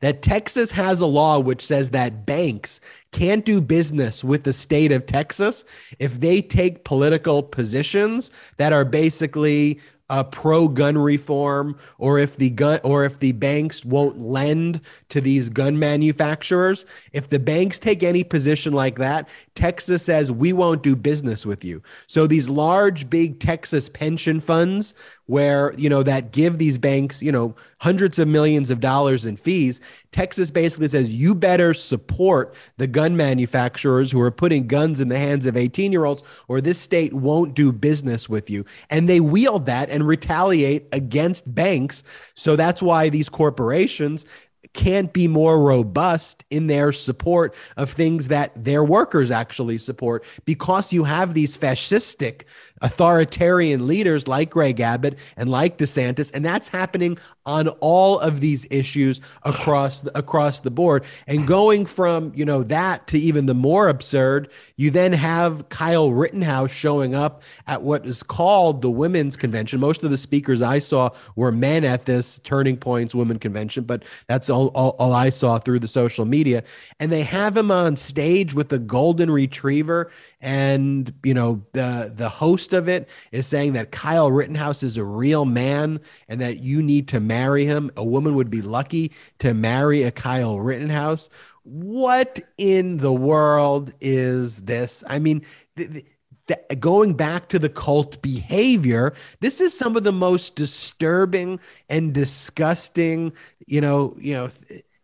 [0.00, 2.80] that Texas has a law which says that banks
[3.12, 5.64] can't do business with the state of Texas
[5.98, 12.50] if they take political positions that are basically a pro gun reform or if the
[12.50, 16.86] gun or if the banks won't lend to these gun manufacturers.
[17.12, 21.64] If the banks take any position like that texas says we won't do business with
[21.64, 21.82] you.
[22.06, 24.94] So these large big texas pension funds
[25.28, 29.36] where you know that give these banks you know hundreds of millions of dollars in
[29.36, 29.80] fees
[30.12, 35.18] texas basically says you better support the gun manufacturers who are putting guns in the
[35.18, 38.64] hands of 18 year olds or this state won't do business with you.
[38.90, 42.04] And they wield that and retaliate against banks.
[42.34, 44.26] So that's why these corporations
[44.74, 50.92] can't be more robust in their support of things that their workers actually support because
[50.92, 52.42] you have these fascistic
[52.80, 58.66] authoritarian leaders like Greg Abbott and like DeSantis, and that's happening on all of these
[58.70, 61.04] issues across the, across the board.
[61.26, 66.12] And going from you know that to even the more absurd, you then have Kyle
[66.12, 69.80] Rittenhouse showing up at what is called the Women's Convention.
[69.80, 74.04] Most of the speakers I saw were men at this Turning Points Women Convention, but
[74.26, 76.62] that's all, all, all I saw through the social media.
[77.00, 80.10] And they have him on stage with a golden retriever
[80.40, 85.04] and you know the the host of it is saying that Kyle Rittenhouse is a
[85.04, 87.90] real man and that you need to marry him.
[87.96, 91.28] A woman would be lucky to marry a Kyle Rittenhouse.
[91.64, 95.02] What in the world is this?
[95.06, 95.44] I mean,
[95.76, 96.04] th-
[96.46, 102.14] th- going back to the cult behavior, this is some of the most disturbing and
[102.14, 103.32] disgusting,
[103.66, 104.50] you know, you know,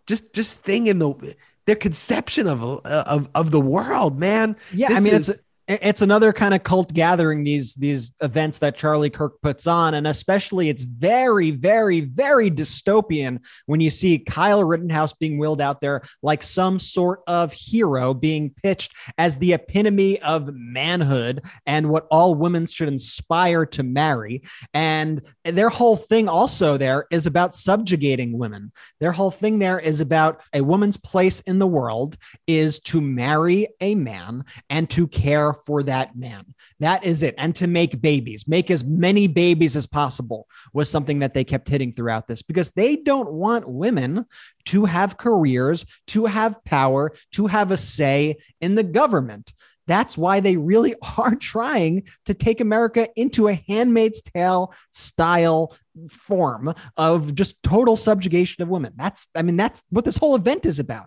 [0.07, 1.35] just just thing in the
[1.66, 4.57] their conception of uh, of of the world, man.
[4.72, 8.59] Yeah, this I mean, is, it's it's another kind of cult gathering these these events
[8.59, 14.18] that charlie kirk puts on and especially it's very very very dystopian when you see
[14.18, 19.53] kyle rittenhouse being wheeled out there like some sort of hero being pitched as the
[19.53, 24.42] epitome of manhood and what all women should inspire to marry.
[24.72, 28.72] And their whole thing also there is about subjugating women.
[29.00, 33.68] Their whole thing there is about a woman's place in the world is to marry
[33.81, 36.55] a man and to care for that man.
[36.81, 37.35] That is it.
[37.38, 41.69] And to make babies, make as many babies as possible was something that they kept
[41.69, 44.27] hitting throughout this because they don't want women
[44.67, 49.53] to have careers, to have power, to have a say in the government.
[49.87, 55.77] That's why they really are trying to take America into a handmaid's tale style
[56.11, 58.93] form of just total subjugation of women.
[58.97, 61.07] That's, I mean, that's what this whole event is about.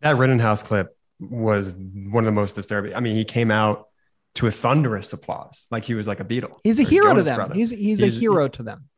[0.00, 2.94] That Rittenhouse clip was one of the most disturbing.
[2.94, 3.88] I mean, he came out
[4.34, 6.58] to a thunderous applause, like he was like a Beatle.
[6.64, 7.36] He's a hero Jonas to them.
[7.36, 7.54] Brother.
[7.54, 8.88] He's he's, he's a hero to them.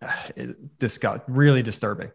[0.78, 2.10] Disgust, really disturbing.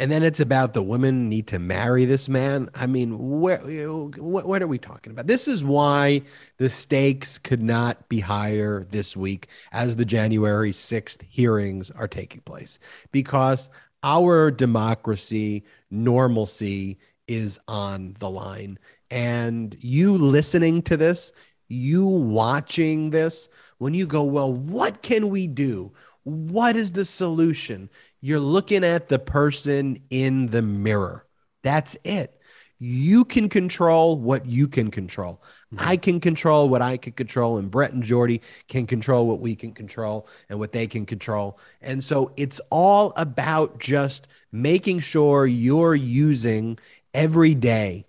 [0.00, 2.70] and then it's about the women need to marry this man.
[2.74, 5.26] I mean, where what, what are we talking about?
[5.26, 6.22] This is why
[6.58, 12.42] the stakes could not be higher this week as the January 6th hearings are taking
[12.42, 12.78] place
[13.10, 13.70] because
[14.04, 18.78] our democracy normalcy is on the line
[19.10, 21.32] and you listening to this,
[21.68, 25.92] you watching this, when you go, well, what can we do?
[26.24, 27.90] What is the solution?
[28.20, 31.26] You're looking at the person in the mirror.
[31.62, 32.34] That's it.
[32.80, 35.42] You can control what you can control.
[35.74, 35.88] Mm-hmm.
[35.88, 39.56] I can control what I can control, and Brett and Jordy can control what we
[39.56, 41.58] can control and what they can control.
[41.82, 46.78] And so it's all about just making sure you're using
[47.14, 48.06] every day,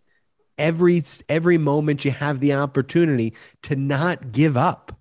[0.57, 3.33] every every moment you have the opportunity
[3.63, 4.99] to not give up,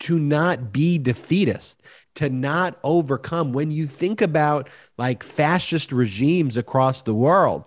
[0.00, 1.82] to not be defeatist,
[2.14, 3.52] to not overcome.
[3.52, 7.64] When you think about like fascist regimes across the world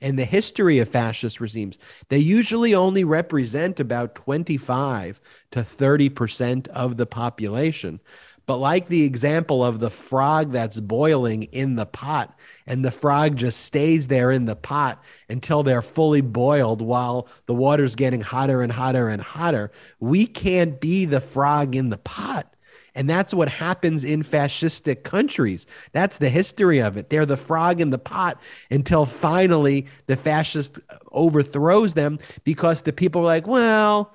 [0.00, 5.20] and the history of fascist regimes, they usually only represent about 25
[5.52, 8.00] to 30% of the population.
[8.46, 13.36] But like the example of the frog that's boiling in the pot, and the frog
[13.36, 18.62] just stays there in the pot until they're fully boiled while the water's getting hotter
[18.62, 19.72] and hotter and hotter.
[19.98, 22.52] We can't be the frog in the pot.
[22.96, 25.66] And that's what happens in fascistic countries.
[25.92, 27.10] That's the history of it.
[27.10, 30.78] They're the frog in the pot until finally the fascist
[31.12, 34.14] overthrows them because the people are like, well,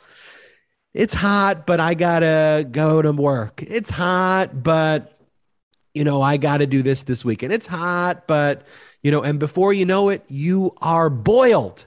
[0.93, 3.63] it's hot, but I gotta go to work.
[3.65, 5.17] It's hot, but
[5.93, 7.53] you know, I gotta do this this weekend.
[7.53, 8.65] It's hot, but
[9.01, 11.85] you know, and before you know it, you are boiled.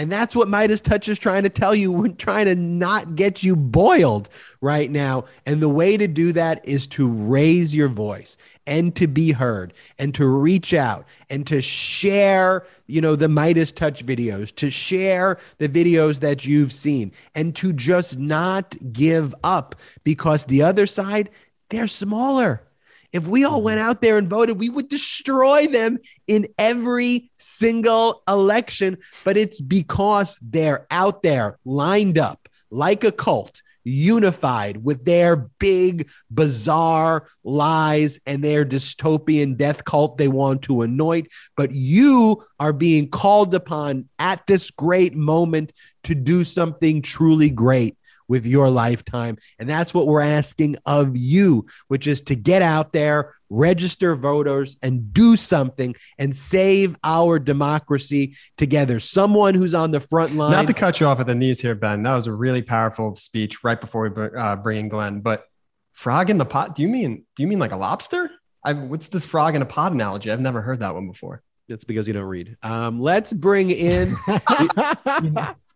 [0.00, 1.92] And that's what MeidasTouch is trying to tell you.
[2.00, 4.30] We're trying to not get you boiled
[4.62, 5.26] right now.
[5.44, 9.74] And the way to do that is to raise your voice and to be heard
[9.98, 15.68] and to reach out and to share, you know, the MeidasTouch videos, to share the
[15.68, 21.28] videos that you've seen and to just not give up because the other side,
[21.68, 22.62] they're smaller.
[23.12, 23.90] If we all went mm-hmm.
[23.90, 28.98] out there and voted, we would destroy them in every single election.
[29.24, 36.08] But it's because they're out there lined up like a cult, unified with their big,
[36.30, 41.26] bizarre lies and their dystopian death cult they want to anoint.
[41.56, 45.72] But you are being called upon at this great moment
[46.04, 47.96] to do something truly great
[48.30, 49.36] with your lifetime.
[49.58, 54.78] And that's what we're asking of you, which is to get out there, register voters,
[54.82, 59.00] and do something and save our democracy together.
[59.00, 60.52] Someone who's on the front line.
[60.52, 62.04] Not to cut you off at the knees here, Ben.
[62.04, 65.20] That was a really powerful speech right before we uh, bring in Glenn.
[65.20, 65.44] But
[65.92, 66.76] frog in the pot?
[66.76, 68.30] Do you mean do you mean like a lobster?
[68.64, 70.30] I, what's this frog in a pot analogy?
[70.30, 71.42] I've never heard that one before.
[71.68, 72.56] It's because you don't read.
[72.62, 74.14] Um, let's bring in.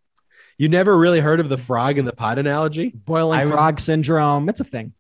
[0.57, 2.91] You never really heard of the frog in the pot analogy?
[2.95, 3.81] Boiling I frog would...
[3.81, 4.49] syndrome.
[4.49, 4.93] It's a thing.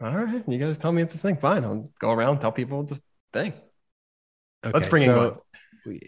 [0.00, 0.42] All right.
[0.46, 1.36] You guys tell me it's a thing.
[1.36, 1.64] Fine.
[1.64, 2.98] I'll go around, tell people it's a
[3.32, 3.52] thing.
[4.64, 5.42] Okay, Let's bring so
[5.86, 6.00] in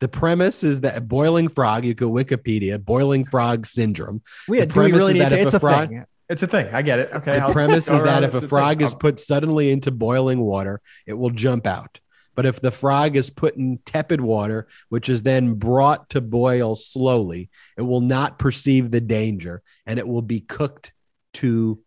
[0.00, 4.22] The premise is that boiling frog, you go Wikipedia, boiling frog syndrome.
[4.48, 6.04] We, the premise really is that to, if it's a frog, thing.
[6.30, 6.72] It's a thing.
[6.72, 7.10] I get it.
[7.12, 7.36] Okay.
[7.36, 11.14] The I'll premise is that if a frog is put suddenly into boiling water, it
[11.14, 12.00] will jump out.
[12.40, 16.74] But if the frog is put in tepid water, which is then brought to boil
[16.74, 20.94] slowly, it will not perceive the danger and it will be cooked
[21.34, 21.82] to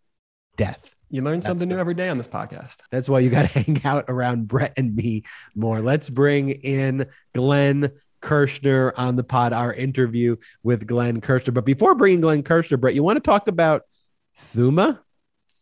[0.55, 0.95] death.
[1.09, 2.81] You learn that's something new every day on this podcast.
[2.91, 5.23] That's why you got to hang out around Brett and me
[5.55, 5.81] more.
[5.81, 7.89] Let's bring in Glenn
[8.21, 11.53] Kirschner on the pod, our interview with Glenn Kirschner.
[11.53, 13.85] But before bringing Glenn Kirschner, Brett, you want to talk about
[14.53, 14.99] Thuma?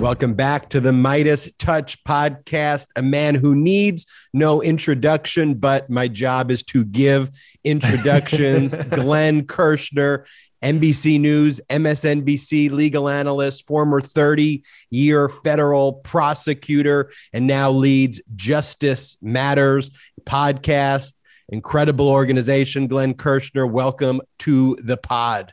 [0.00, 2.88] Welcome back to the MeidasTouch podcast.
[2.96, 7.30] A man who needs no introduction, but my job is to give
[7.64, 8.76] introductions.
[8.90, 10.26] Glenn Kirschner,
[10.62, 19.90] NBC News, MSNBC legal analyst, former 30 year federal prosecutor, and now leads Justice Matters
[20.24, 21.14] podcast.
[21.50, 22.88] Incredible organization.
[22.88, 25.52] Glenn Kirschner, welcome to the pod.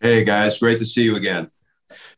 [0.00, 0.58] Hey, guys.
[0.58, 1.50] Great to see you again.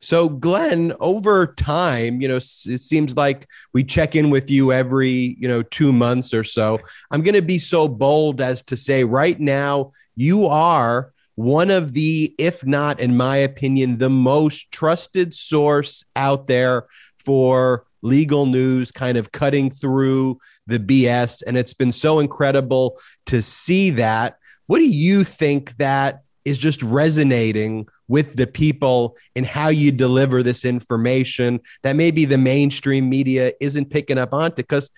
[0.00, 2.42] So, Glenn, over time, you know, it
[2.80, 6.80] seems like we check in with you every, you know, two months or so.
[7.10, 11.92] I'm going to be so bold as to say right now, you are one of
[11.92, 16.86] the, if not, in my opinion, the most trusted source out there
[17.18, 21.42] for legal news, kind of cutting through the BS.
[21.46, 24.38] And it's been so incredible to see that.
[24.66, 30.42] What do you think that is just resonating with the people and how you deliver
[30.42, 34.90] this information that maybe the mainstream media isn't picking up on because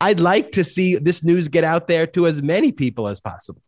[0.00, 3.62] I'd like to see this news get out there to as many people as possible.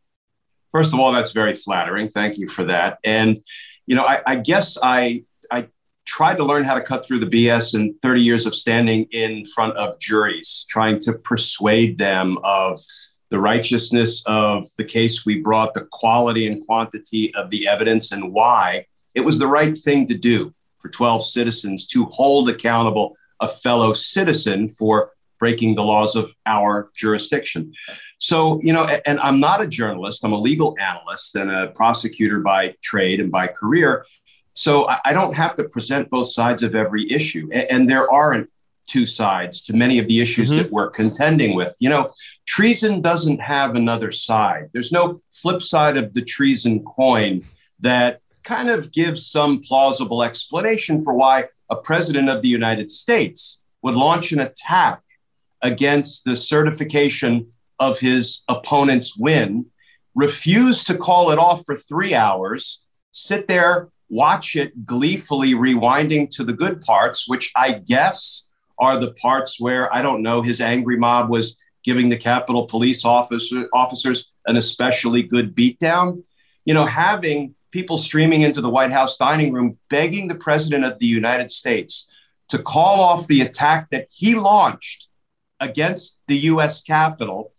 [0.73, 2.09] First of all, that's very flattering.
[2.09, 2.99] Thank you for that.
[3.05, 3.39] And,
[3.87, 5.69] you know, I, I guess I, I
[6.05, 9.47] tried to learn how to cut through the BS in 30 years of standing in
[9.47, 12.79] front of juries, trying to persuade them of
[13.31, 18.33] the righteousness of the case we brought, the quality and quantity of the evidence, and
[18.33, 23.49] why it was the right thing to do for 12 citizens to hold accountable a
[23.49, 27.73] fellow citizen for breaking the laws of our jurisdiction.
[28.19, 32.41] So, you know, and I'm not a journalist, I'm a legal analyst and a prosecutor
[32.41, 34.07] by trade and by career.
[34.55, 37.51] So I don't have to present both sides of every issue.
[37.53, 38.49] And there aren't
[38.87, 40.63] two sides to many of the issues mm-hmm.
[40.63, 41.75] that we're contending with.
[41.79, 42.11] You know,
[42.47, 44.71] treason doesn't have another side.
[44.73, 47.45] There's no flip side of the treason coin
[47.81, 53.63] that kind of gives some plausible explanation for why a president of the United States
[53.83, 55.01] would launch an attack
[55.63, 59.67] against the certification of his opponent's win,
[60.15, 66.45] refuse to call it off for three hours, sit there watch it gleefully rewinding to
[66.45, 68.46] the good parts, which I guess
[68.79, 73.05] are the parts where I don't know his angry mob was giving the Capitol Police
[73.05, 76.23] officer, officers an especially good beatdown.
[76.65, 80.99] You know, having people streaming into the White House dining room begging the President of
[80.99, 82.11] the United States
[82.49, 85.09] to call off the attack that he launched
[85.61, 87.53] against the US Capitol.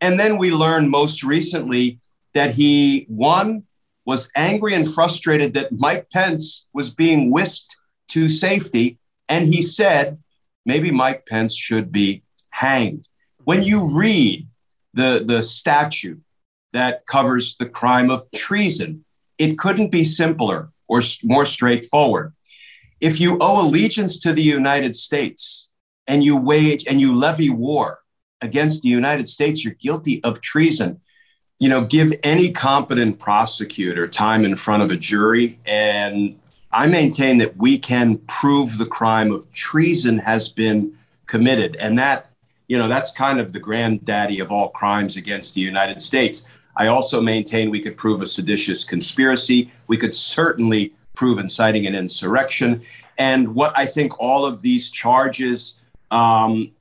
[0.00, 2.00] And then we learned most recently
[2.34, 3.64] that he, one,
[4.04, 7.76] was angry and frustrated that Mike Pence was being whisked
[8.08, 8.98] to safety.
[9.28, 10.18] And he said,
[10.66, 13.08] maybe Mike Pence should be hanged.
[13.44, 14.46] When you read
[14.92, 16.20] the, the statute
[16.72, 19.04] that covers the crime of treason,
[19.38, 22.34] it couldn't be simpler or more straightforward.
[23.00, 25.70] If you owe allegiance to the United States
[26.06, 28.00] and you wage and you levy war
[28.42, 31.00] against the United States, you're guilty of treason
[31.58, 35.58] you know, give any competent prosecutor time in front of a jury.
[35.66, 36.38] And
[36.76, 40.92] I maintain that we can prove the crime of treason has been
[41.24, 41.74] committed.
[41.76, 42.30] And that,
[42.68, 46.46] you know, that's kind of the granddaddy of all crimes against the United States.
[46.76, 49.72] I also maintain we could prove a seditious conspiracy.
[49.86, 52.82] We could certainly prove inciting an insurrection.
[53.18, 56.72] And what I think all of these charges, um,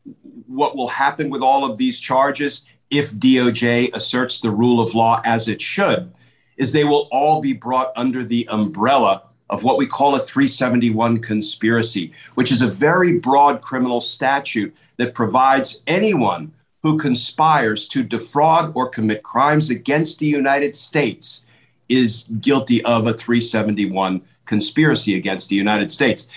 [0.48, 5.22] what will happen with all of these charges if DOJ asserts the rule of law
[5.24, 6.12] as it should,
[6.58, 11.20] is they will all be brought under the umbrella of what we call a 371
[11.20, 18.72] conspiracy, which is a very broad criminal statute that provides anyone who conspires to defraud
[18.76, 21.46] or commit crimes against the United States
[21.89, 26.30] is guilty of a 371 conspiracy against the United States.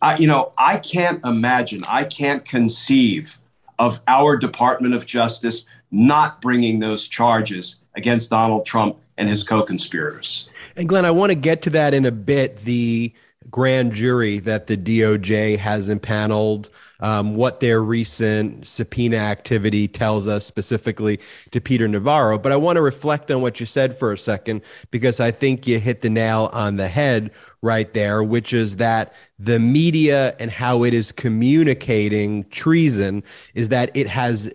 [0.00, 3.38] Uh, you know, I can't imagine, I can't conceive
[3.78, 9.62] of our Department of Justice not bringing those charges against Donald Trump and his co
[9.62, 10.48] conspirators.
[10.78, 12.58] And Glenn, I want to get to that in a bit.
[12.58, 13.12] The
[13.50, 16.70] grand jury that the DOJ has impaneled,
[17.00, 21.18] um, what their recent subpoena activity tells us specifically
[21.50, 22.38] to Peter Navarro.
[22.38, 24.62] But I want to reflect on what you said for a second,
[24.92, 29.12] because I think you hit the nail on the head right there, which is that
[29.36, 34.48] the media and how it is communicating treason is that it has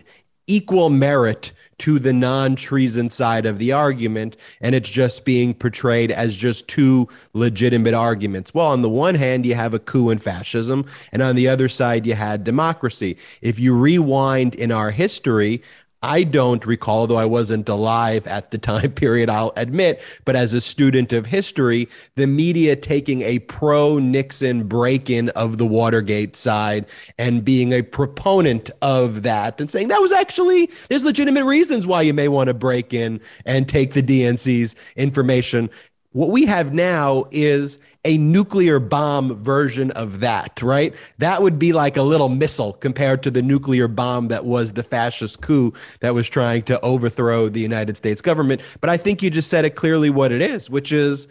[0.46, 6.10] equal merit to the non treason side of the argument, and it's just being portrayed
[6.10, 8.54] as just two legitimate arguments.
[8.54, 11.68] Well, on the one hand, you have a coup and fascism, and on the other
[11.68, 13.16] side, you had democracy.
[13.40, 15.62] If you rewind in our history,
[16.04, 20.52] I don't recall, though I wasn't alive at the time period, I'll admit, but as
[20.52, 26.36] a student of history, the media taking a pro Nixon break in of the Watergate
[26.36, 26.84] side
[27.18, 32.02] and being a proponent of that and saying that was actually, there's legitimate reasons why
[32.02, 35.70] you may want to break in and take the DNC's information.
[36.12, 40.94] What we have now is a nuclear bomb version of that, right?
[41.18, 44.82] That would be like a little missile compared to the nuclear bomb that was the
[44.82, 48.60] fascist coup that was trying to overthrow the United States government.
[48.80, 51.28] But I think you just said it clearly what it is, which is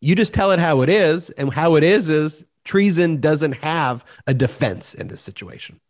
[0.00, 1.30] you just tell it how it is.
[1.30, 5.80] And how it is is treason doesn't have a defense in this situation.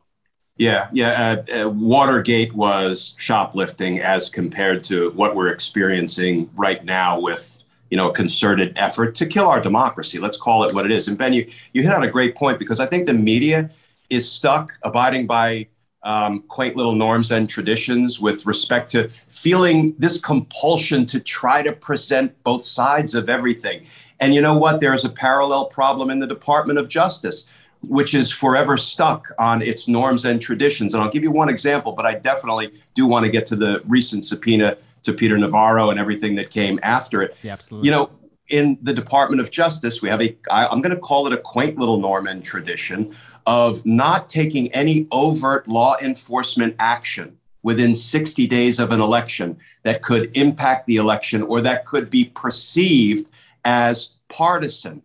[0.59, 1.45] Yeah, yeah.
[1.51, 7.56] Uh, uh, Watergate was shoplifting as compared to what we're experiencing right now with
[7.91, 10.19] you know, a concerted effort to kill our democracy.
[10.19, 11.09] Let's call it what it is.
[11.09, 13.71] And Ben, you, you hit on a great point because I think the media
[14.11, 15.69] is stuck abiding by
[16.03, 21.73] um, quaint little norms and traditions with respect to feeling this compulsion to try to
[21.73, 23.87] present both sides of everything.
[24.21, 24.81] And you know what?
[24.81, 27.49] There's a parallel problem in the Department of Justice,
[27.83, 30.95] which is forever stuck on its norms and traditions.
[30.95, 33.83] And I'll give you one example, but I definitely do want to get to the
[33.87, 37.37] recent subpoena to Peter Navarro and everything that came after it.
[37.43, 37.87] Yeah, absolutely.
[37.87, 38.11] You know,
[38.49, 41.39] in the Department of Justice, we have a, I, I'm going to call it a
[41.39, 48.79] quaint little Norman tradition of not taking any overt law enforcement action within 60 days
[48.79, 53.29] of an election that could impact the election or that could be perceived
[53.65, 55.03] as partisan.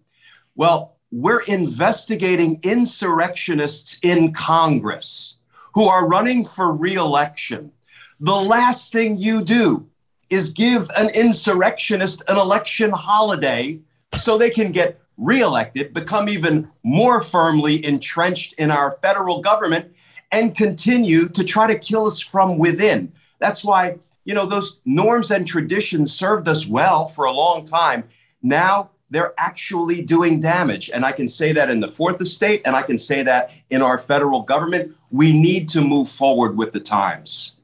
[0.56, 5.38] Well, we're investigating insurrectionists in Congress
[5.74, 7.72] who are running for reelection.
[8.20, 9.88] The last thing you do
[10.32, 13.80] is give an insurrectionist an election holiday
[14.16, 19.94] so they can get reelected, become even more firmly entrenched in our federal government,
[20.32, 23.12] and continue to try to kill us from within.
[23.40, 28.06] That's why, you know, those norms and traditions served us well for a long time.
[28.42, 30.90] Now they're actually doing damage.
[30.90, 33.82] And I can say that in the fourth estate, and I can say that in
[33.82, 34.96] our federal government.
[35.12, 37.58] We need to move forward with the times.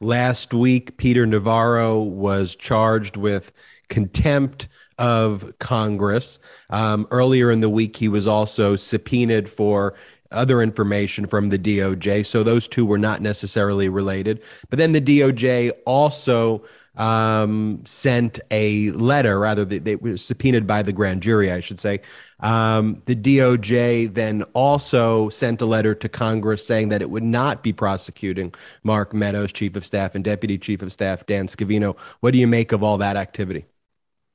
[0.00, 3.52] Last week, Peter Navarro was charged with
[3.88, 6.38] contempt of Congress.
[6.70, 9.94] Um, earlier in the week, he was also subpoenaed for
[10.30, 12.26] other information from the DOJ.
[12.26, 14.42] So those two were not necessarily related.
[14.70, 16.62] But then the DOJ also
[16.98, 21.78] um, sent a letter, rather, they, they, were subpoenaed by the grand jury, I should
[21.78, 22.00] say.
[22.40, 27.62] Um, the DOJ then also sent a letter to Congress saying that it would not
[27.62, 31.96] be prosecuting Mark Meadows, Chief of Staff, and Deputy Chief of Staff Dan Scavino.
[32.20, 33.66] What do you make of all that activity?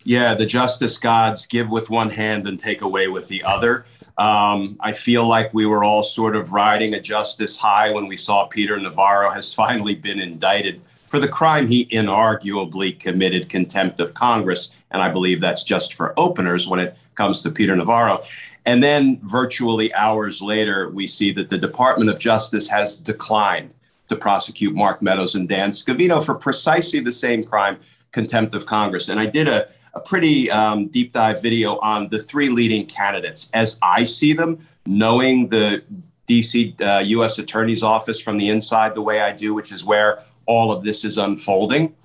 [0.06, 3.86] Yeah, the justice gods give with one hand and take away with the other.
[4.18, 8.16] Um, I feel like we were all sort of riding a justice high when we
[8.16, 10.82] saw Peter Navarro has finally been indicted
[11.14, 14.74] for the crime he inarguably committed contempt of Congress.
[14.90, 18.24] And I believe that's just for openers when it comes to Peter Navarro.
[18.66, 23.76] And then virtually hours later, we see that the Department of Justice has declined
[24.08, 27.78] to prosecute Mark Meadows and Dan Scavino for precisely the same crime,
[28.12, 29.08] contempt of Congress.
[29.08, 33.52] And I did a, a pretty um, deep dive video on the three leading candidates
[33.54, 35.84] as I see them, knowing the
[36.28, 37.38] DC uh, U.S.
[37.38, 41.04] Attorney's Office from the inside the way I do, which is where all of this
[41.04, 41.96] is unfolding.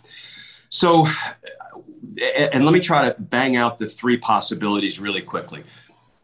[0.71, 1.07] So,
[2.53, 5.65] and let me try to bang out the three possibilities really quickly.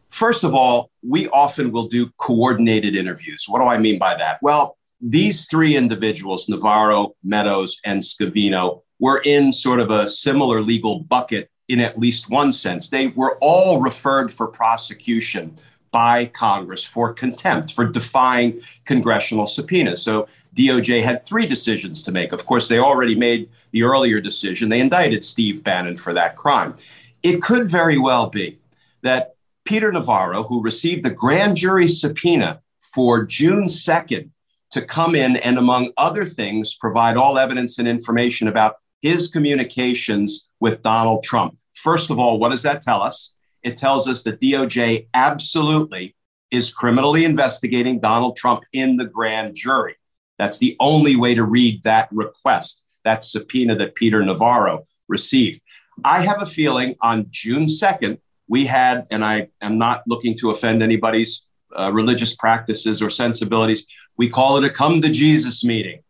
[0.09, 3.45] First of all, we often will do coordinated interviews.
[3.49, 4.39] What do I mean by that?
[4.41, 11.01] Well, these three individuals, Navarro, Meadows, and Scavino, were in sort of a similar legal
[11.01, 12.89] bucket in at least one sense.
[12.89, 15.57] They were all referred for prosecution
[15.91, 20.01] by Congress for contempt, for defying congressional subpoenas.
[20.01, 22.31] So DOJ had three decisions to make.
[22.31, 24.69] Of course, they already made the earlier decision.
[24.69, 26.75] They indicted Steve Bannon for that crime.
[27.23, 28.59] It could very well be
[29.03, 29.35] that
[29.65, 34.29] Peter Navarro, who received the grand jury subpoena for June 2nd
[34.71, 40.49] to come in and, among other things, provide all evidence and information about his communications
[40.59, 41.57] with Donald Trump.
[41.73, 43.35] First of all, what does that tell us?
[43.61, 46.15] It tells us that DOJ absolutely
[46.51, 49.95] is criminally investigating Donald Trump in the grand jury.
[50.37, 55.61] That's the only way to read that request, that subpoena that Peter Navarro received.
[56.03, 60.51] I have a feeling on June 2nd, we had, and I am not looking to
[60.51, 63.85] offend anybody's uh, religious practices or sensibilities,
[64.17, 66.01] we call it a come to Jesus meeting.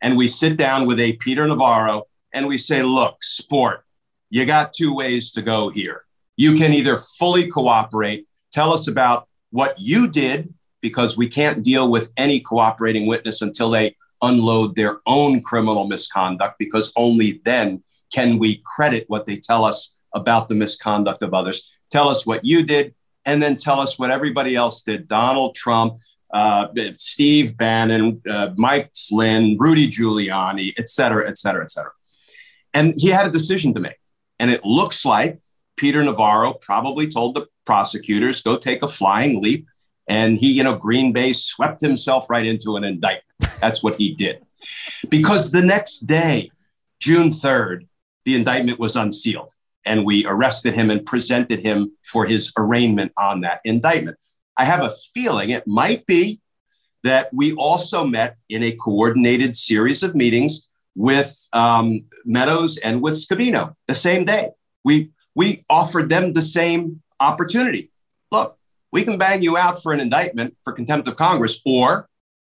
[0.00, 3.84] And we sit down with a Peter Navarro and we say, look, sport,
[4.30, 6.04] you got two ways to go here.
[6.36, 11.90] You can either fully cooperate, tell us about what you did because we can't deal
[11.90, 18.38] with any cooperating witness until they unload their own criminal misconduct, because only then can
[18.38, 21.70] we credit what they tell us about the misconduct of others.
[21.90, 25.94] Tell us what you did, and then tell us what everybody else did Donald Trump,
[26.32, 31.92] uh, Steve Bannon, uh, Mike Flynn, Rudy Giuliani, et cetera, et cetera, et cetera.
[32.72, 33.98] And he had a decision to make.
[34.38, 35.40] And it looks like
[35.76, 39.66] Peter Navarro probably told the prosecutors go take a flying leap
[40.10, 43.52] and he, you know, Green Bay swept himself right into an indictment.
[43.60, 44.44] That's what he did.
[45.08, 46.50] Because the next day,
[46.98, 47.86] June 3rd,
[48.24, 49.54] the indictment was unsealed
[49.86, 54.18] and we arrested him and presented him for his arraignment on that indictment.
[54.56, 56.40] I have a feeling it might be
[57.04, 63.14] that we also met in a coordinated series of meetings with um, Meadows and with
[63.14, 64.50] Scavino the same day.
[64.84, 67.92] We we offered them the same opportunity.
[68.32, 68.58] Look,
[68.92, 72.08] we can bang you out for an indictment for contempt of Congress, or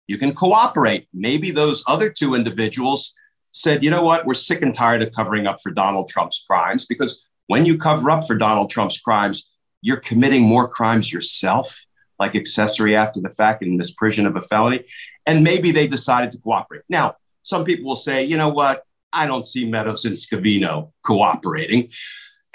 [0.08, 1.08] You can cooperate.
[1.14, 3.16] Maybe those other two individuals
[3.52, 6.86] said, you know what, we're sick and tired of covering up for Donald Trump's crimes
[6.86, 9.50] because when you cover up for Donald Trump's crimes,
[9.82, 11.86] you're committing more crimes yourself,
[12.20, 14.86] like accessory after the fact and misprision of a felony.
[15.26, 16.84] And maybe they decided to cooperate.
[16.90, 18.84] Now, some people will say, you know what,
[19.14, 21.90] I don't see Meadows and Scavino cooperating.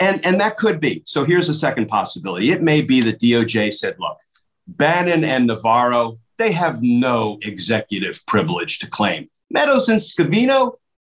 [0.00, 1.02] And, and that could be.
[1.04, 2.50] So here's a second possibility.
[2.50, 4.18] It may be that DOJ said, look,
[4.66, 9.28] Bannon and Navarro, they have no executive privilege to claim.
[9.50, 10.76] Meadows and Scavino,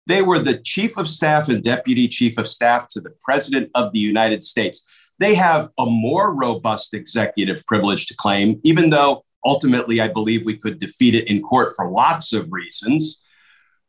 [0.07, 3.93] they were the chief of staff and deputy chief of staff to the president of
[3.93, 4.87] the United States.
[5.19, 10.57] They have a more robust executive privilege to claim, even though ultimately I believe we
[10.57, 13.23] could defeat it in court for lots of reasons.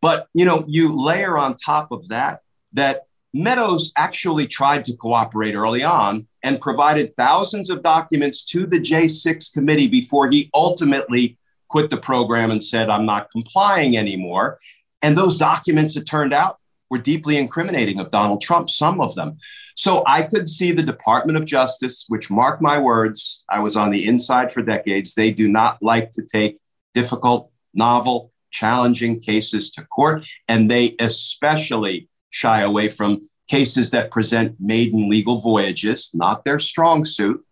[0.02, 2.42] But you know, you layer on top of that
[2.74, 3.04] that
[3.34, 9.54] Meadows actually tried to cooperate early on and provided thousands of documents to the J6
[9.54, 11.38] committee before he ultimately
[11.70, 14.60] quit the program and said, I'm not complying anymore.
[15.02, 16.58] And those documents, it turned out,
[16.90, 19.38] were deeply incriminating of Donald Trump, some of them.
[19.76, 23.92] So I could see the Department of Justice, which, mark my words, I was on
[23.92, 26.60] the inside for decades, they do not like to take
[26.94, 30.28] difficult, novel, challenging cases to court.
[30.50, 37.06] And they especially shy away from cases that present maiden legal voyages, not their strong
[37.06, 37.46] suit.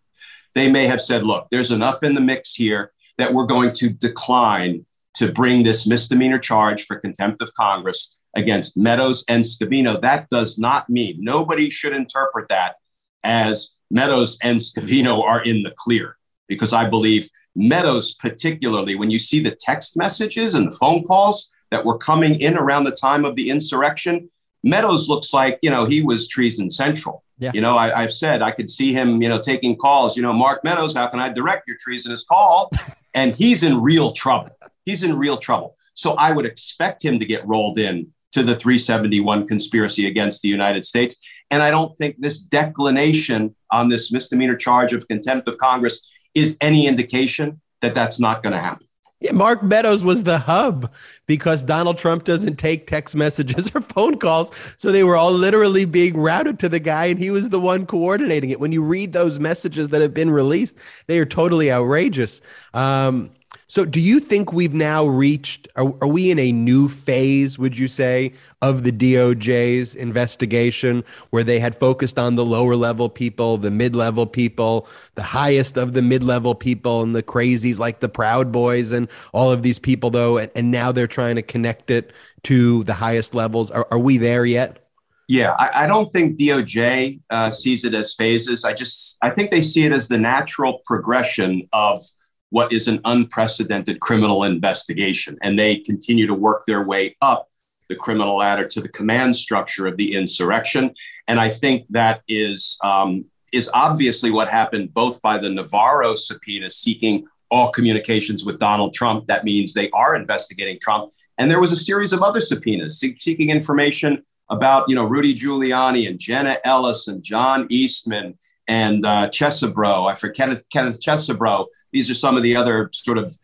[0.56, 3.90] They may have said, look, there's enough in the mix here that we're going to
[3.90, 10.00] decline to bring this misdemeanor charge for contempt of Congress against Meadows and Scavino.
[10.00, 12.76] That does not mean nobody should interpret that
[13.24, 16.16] as Meadows and Scavino are in the clear,
[16.48, 21.52] because I believe Meadows, particularly when you see the text messages and the phone calls
[21.72, 24.30] that were coming in around the time of the insurrection,
[24.64, 27.24] Meadows looks like, you know, he was treason central.
[27.38, 27.51] Yeah.
[27.53, 30.34] You know, I, have said I could see him, you know, taking calls, you know,
[30.34, 32.70] Mark Meadows, how can I direct your treasonous call?
[33.14, 34.51] and he's in real trouble.
[34.84, 35.76] He's in real trouble.
[35.93, 40.49] So I would expect him to get rolled in to the 371 conspiracy against the
[40.49, 41.20] United States.
[41.49, 46.57] And I don't think this declination on this misdemeanor charge of contempt of Congress is
[46.62, 48.88] any indication that that's not going to happen.
[49.22, 50.93] Yeah, Mark Meadows was the hub
[51.28, 54.51] because Donald Trump doesn't take text messages or phone calls.
[54.78, 57.86] So they were all literally being routed to the guy, and he was the one
[57.86, 58.61] coordinating it.
[58.61, 62.41] When you read those messages that have been released, they are totally outrageous.
[62.74, 63.32] Um,
[63.72, 67.78] so, do you think we've now reached, are, are, we in a new phase, would
[67.78, 73.59] you say, of the DOJ's investigation where they had focused on the lower level people,
[73.59, 77.99] the mid level people, the highest of the mid level people, and the crazies like
[77.99, 80.39] the Proud Boys and all of these people, though?
[80.39, 82.11] And, and now they're trying to connect it
[82.45, 83.70] to the highest levels.
[83.70, 84.84] Are, are we there yet?
[85.28, 88.65] Yeah, I, I don't think DOJ uh, sees it as phases.
[88.65, 92.01] I just, I think they see it as the natural progression of
[92.50, 95.38] what is an unprecedented criminal investigation.
[95.41, 97.50] And they continue to work their way up
[97.89, 100.93] the criminal ladder to the command structure of the insurrection.
[101.28, 106.70] And I think that is, um, is obviously what happened both by the Navarro subpoena
[106.70, 109.26] seeking all communications with Donald Trump.
[109.28, 111.12] That means they are investigating Trump.
[111.39, 116.08] And there was a series of other subpoenas seeking information about, you know, Rudy Giuliani
[116.08, 118.38] and Jenna Ellis and John Eastman
[118.70, 120.09] and uh, Chesebro.
[120.09, 121.65] I forget Kenneth, Kenneth Chesebro.
[121.91, 123.36] These are some of the other sort of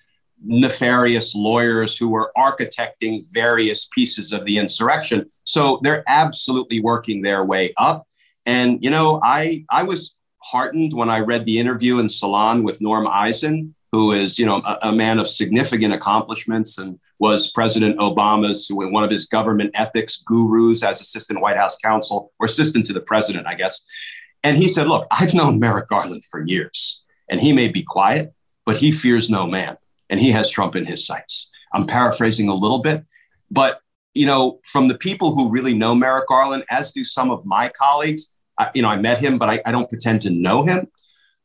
[0.44, 5.26] nefarious lawyers who were architecting various pieces of the insurrection.
[5.44, 8.08] So they're absolutely working their way up.
[8.46, 12.80] And you know, I I was heartened when I read the interview in Salon with
[12.80, 17.98] Norm Eisen, who is you know a, a man of significant accomplishments and was President
[17.98, 22.94] Obama's one of his government ethics gurus as assistant White House counsel or assistant to
[22.94, 23.84] the president, I guess.
[24.46, 28.32] And he said, Look, I've known Merrick Garland for years, and he may be quiet,
[28.64, 29.76] but he fears no man,
[30.08, 31.50] and he has Trump in his sights.
[31.74, 33.04] I'm paraphrasing a little bit,
[33.50, 33.80] but
[34.14, 37.70] you know, from the people who really know Merrick Garland, as do some of my
[37.70, 40.88] colleagues, I, you know, I met him, but I, I, don't pretend to know him.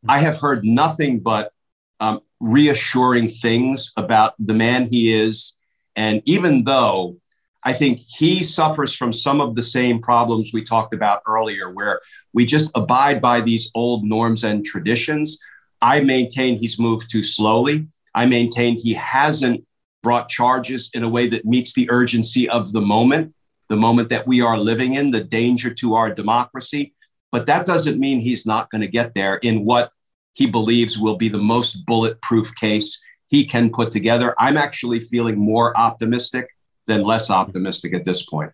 [0.07, 1.53] I have heard nothing but
[1.98, 5.55] um, reassuring things about the man he is.
[5.96, 7.16] And even though
[7.62, 12.00] I think he suffers from some of the same problems we talked about earlier, where
[12.32, 15.38] we just abide by these old norms and traditions.
[15.82, 17.86] I maintain he's moved too slowly.
[18.14, 19.64] I maintain he hasn't
[20.02, 23.34] brought charges in a way that meets the urgency of the moment,
[23.68, 26.94] the moment that we are living in, the danger to our democracy.
[27.30, 29.92] But that doesn't mean he's not going to get there in what
[30.32, 34.34] he believes will be the most bulletproof case he can put together.
[34.38, 36.48] I'm actually feeling more optimistic
[36.91, 38.53] than less optimistic at this point.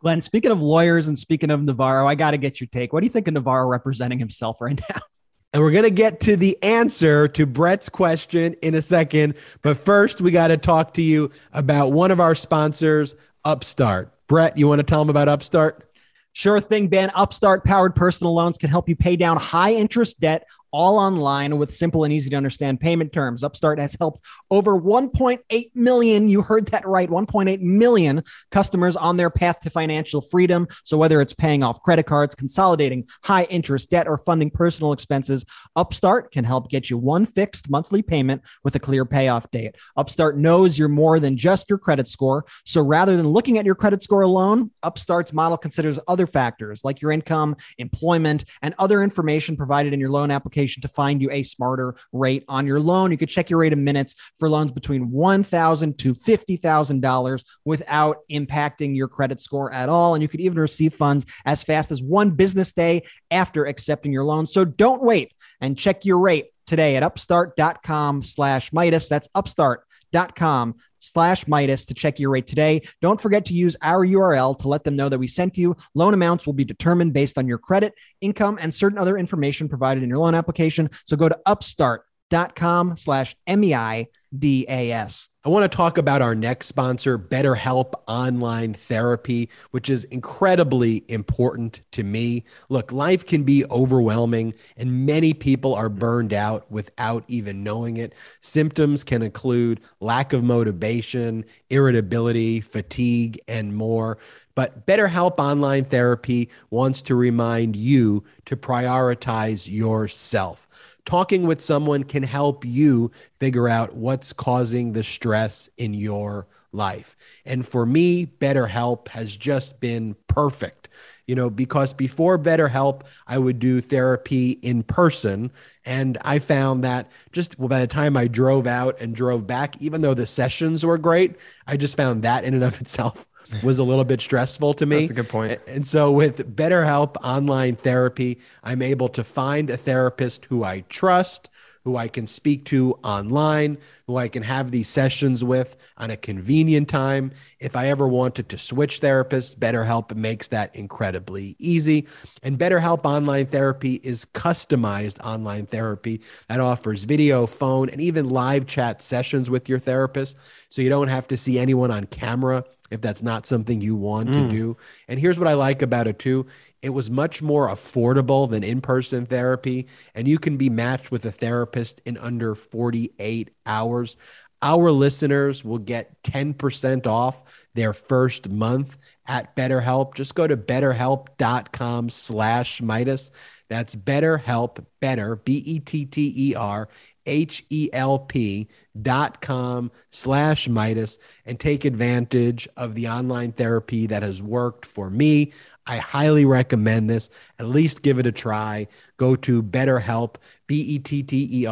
[0.00, 2.92] Glenn, speaking of lawyers and speaking of Navarro, I got to get your take.
[2.92, 5.00] What do you think of Navarro representing himself right now?
[5.52, 9.34] And we're going to get to the answer to Brett's question in a second.
[9.62, 14.14] But first, we got to talk to you about one of our sponsors, Upstart.
[14.28, 15.90] Brett, you want to tell them about Upstart?
[16.30, 17.10] Sure thing, Ben.
[17.16, 21.72] Upstart powered personal loans can help you pay down high interest debt all online with
[21.72, 23.42] simple and easy to understand payment terms.
[23.42, 29.30] Upstart has helped over 1.8 million, you heard that right, 1.8 million customers on their
[29.30, 30.66] path to financial freedom.
[30.84, 35.44] So whether it's paying off credit cards, consolidating high interest debt, or funding personal expenses,
[35.76, 39.76] Upstart can help get you one fixed monthly payment with a clear payoff date.
[39.96, 42.44] Upstart knows you're more than just your credit score.
[42.64, 47.00] So rather than looking at your credit score alone, Upstart's model considers other factors like
[47.00, 51.30] your income, employment, and other information provided in your loan application application to find you
[51.30, 53.10] a smarter rate on your loan.
[53.10, 58.94] You could check your rate in minutes for loans between $1,000 to $50,000 without impacting
[58.94, 60.14] your credit score at all.
[60.14, 64.24] And you could even receive funds as fast as one business day after accepting your
[64.24, 64.46] loan.
[64.46, 69.08] So don't wait and check your rate today at upstart.com slash Meidas.
[69.08, 72.82] That's upstart.com slash Meidas to check your rate today.
[73.00, 75.76] Don't forget to use our URL to let them know that we sent you.
[75.94, 80.02] Loan amounts will be determined based on your credit, income, and certain other information provided
[80.02, 80.90] in your loan application.
[81.06, 85.28] So go to upstart.com slash M-E-I-D-A-S.
[85.28, 91.80] I want to talk about our next sponsor, BetterHelp Online Therapy, which is incredibly important
[91.92, 92.44] to me.
[92.68, 98.14] Look, life can be overwhelming, and many people are burned out without even knowing it.
[98.42, 104.18] Symptoms can include lack of motivation, irritability, fatigue, and more.
[104.54, 110.68] But BetterHelp Online Therapy wants to remind you to prioritize yourself
[111.04, 117.16] talking with someone can help you figure out what's causing the stress in your life.
[117.44, 120.88] And for me, BetterHelp has just been perfect.
[121.26, 125.52] You know, because before BetterHelp, I would do therapy in person.
[125.84, 129.80] And I found that just well, by the time I drove out and drove back,
[129.80, 131.36] even though the sessions were great,
[131.68, 133.28] I just found that in and of itself
[133.62, 135.00] was a little bit stressful to me.
[135.00, 135.60] That's a good point.
[135.66, 141.48] And so with BetterHelp online therapy, I'm able to find a therapist who I trust,
[141.84, 146.16] who I can speak to online, who I can have these sessions with on a
[146.16, 147.32] convenient time.
[147.58, 152.06] If I ever wanted to switch therapists, BetterHelp makes that incredibly easy.
[152.42, 158.66] And BetterHelp Online Therapy is customized online therapy that offers video, phone, and even live
[158.66, 160.36] chat sessions with your therapist.
[160.68, 164.28] So you don't have to see anyone on camera if that's not something you want
[164.28, 164.32] mm.
[164.32, 164.76] to do.
[165.08, 166.46] And here's what I like about it too
[166.82, 171.24] it was much more affordable than in person therapy, and you can be matched with
[171.24, 174.16] a therapist in under 48 hours.
[174.62, 177.42] Our listeners will get 10% off
[177.74, 180.14] their first month at BetterHelp.
[180.14, 183.30] Just go to betterhelp.com slash Meidas.
[183.68, 186.88] That's BetterHelp, better, B E T T E R
[187.26, 188.68] H-E-L-P
[189.00, 195.10] dot com slash Meidas and take advantage of the online therapy that has worked for
[195.10, 195.52] me.
[195.86, 197.30] I highly recommend this.
[197.58, 198.86] At least give it a try.
[199.16, 201.68] Go to BetterHelp, B-E-T-T-E-R-H-E-L-P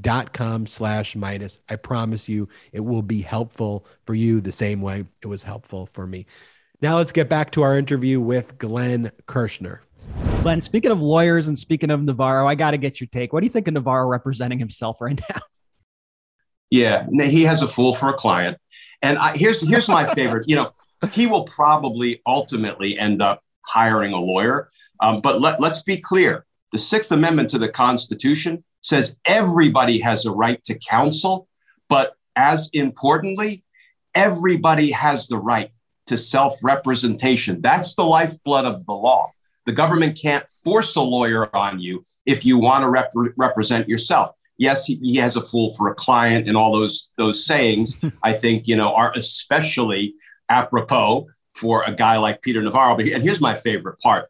[0.00, 1.58] dot com slash Meidas.
[1.68, 5.86] I promise you it will be helpful for you the same way it was helpful
[5.86, 6.26] for me.
[6.80, 9.82] Now let's get back to our interview with Glenn Kirschner.
[10.42, 13.32] Glenn, speaking of lawyers and speaking of Navarro, I got to get your take.
[13.32, 15.40] What do you think of Navarro representing himself right now?
[16.70, 18.58] Yeah, he has a fool for a client.
[19.00, 20.48] And I, here's here's my favorite.
[20.48, 20.72] You know,
[21.12, 24.70] he will probably ultimately end up hiring a lawyer.
[25.00, 30.26] Um, but let, let's be clear: the Sixth Amendment to the Constitution says everybody has
[30.26, 31.48] a right to counsel,
[31.88, 33.64] but as importantly,
[34.14, 35.70] everybody has the right
[36.06, 37.60] to self representation.
[37.60, 39.32] That's the lifeblood of the law.
[39.66, 44.32] The government can't force a lawyer on you if you want to rep- represent yourself.
[44.56, 48.32] Yes, he, he, has a fool for a client, and all those those sayings I
[48.32, 50.14] think you know are especially
[50.48, 52.96] apropos for a guy like Peter Navarro.
[52.96, 54.28] But and here's my favorite part: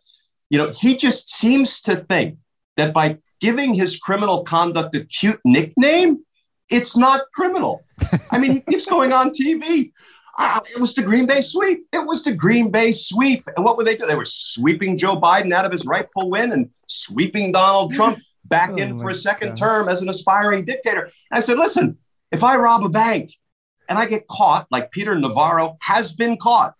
[0.51, 2.39] you know, he just seems to think
[2.77, 6.25] that by giving his criminal conduct a cute nickname,
[6.71, 7.85] it's not criminal.
[8.31, 9.93] I mean, he keeps going on TV.
[10.37, 11.87] Uh, it was the Green Bay sweep.
[11.93, 13.47] It was the Green Bay sweep.
[13.57, 14.09] And what were they doing?
[14.09, 18.71] They were sweeping Joe Biden out of his rightful win and sweeping Donald Trump back
[18.73, 19.57] oh in for a second God.
[19.57, 21.03] term as an aspiring dictator.
[21.03, 21.99] And I said, listen,
[22.33, 23.33] if I rob a bank
[23.89, 26.75] and I get caught, like Peter Navarro has been caught,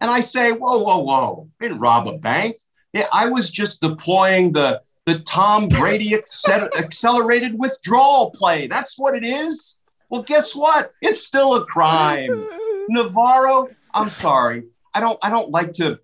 [0.00, 2.56] and I say, whoa, whoa, whoa, I didn't rob a bank.
[2.92, 6.14] Yeah, I was just deploying the the Tom Brady
[6.78, 8.66] accelerated withdrawal play.
[8.66, 9.78] That's what it is.
[10.08, 10.92] Well, guess what?
[11.02, 12.48] It's still a crime.
[12.88, 14.64] Navarro, I'm sorry.
[14.94, 15.98] I don't I don't like to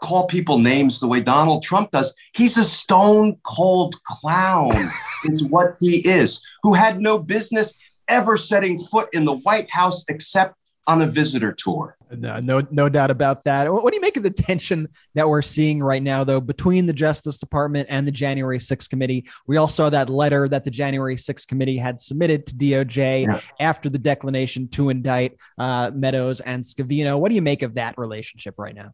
[0.00, 2.14] call people names the way Donald Trump does.
[2.32, 4.90] He's a stone cold clown,
[5.24, 7.76] is what he is, who had no business
[8.10, 10.54] ever setting foot in the White House except
[10.86, 11.96] on a visitor tour.
[12.10, 13.72] No, no, no doubt about that.
[13.72, 16.92] What do you make of the tension that we're seeing right now, though, between the
[16.92, 19.28] Justice Department and the January 6th committee?
[19.46, 23.40] We all saw that letter that the January 6th committee had submitted to DOJ yeah.
[23.60, 27.20] after the declination to indict uh, Meadows and Scavino.
[27.20, 28.90] What do you make of that relationship right now?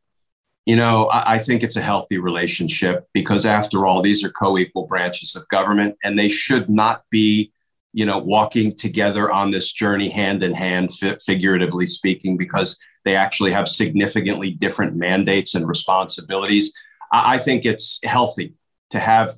[0.67, 4.87] You know, I think it's a healthy relationship because, after all, these are co equal
[4.87, 7.53] branches of government and they should not be
[7.97, 10.93] you know, walking together on this journey hand in hand,
[11.25, 16.75] figuratively speaking, because they actually have significantly different mandates and responsibilities.
[17.11, 18.53] I think it's healthy
[18.91, 19.35] to have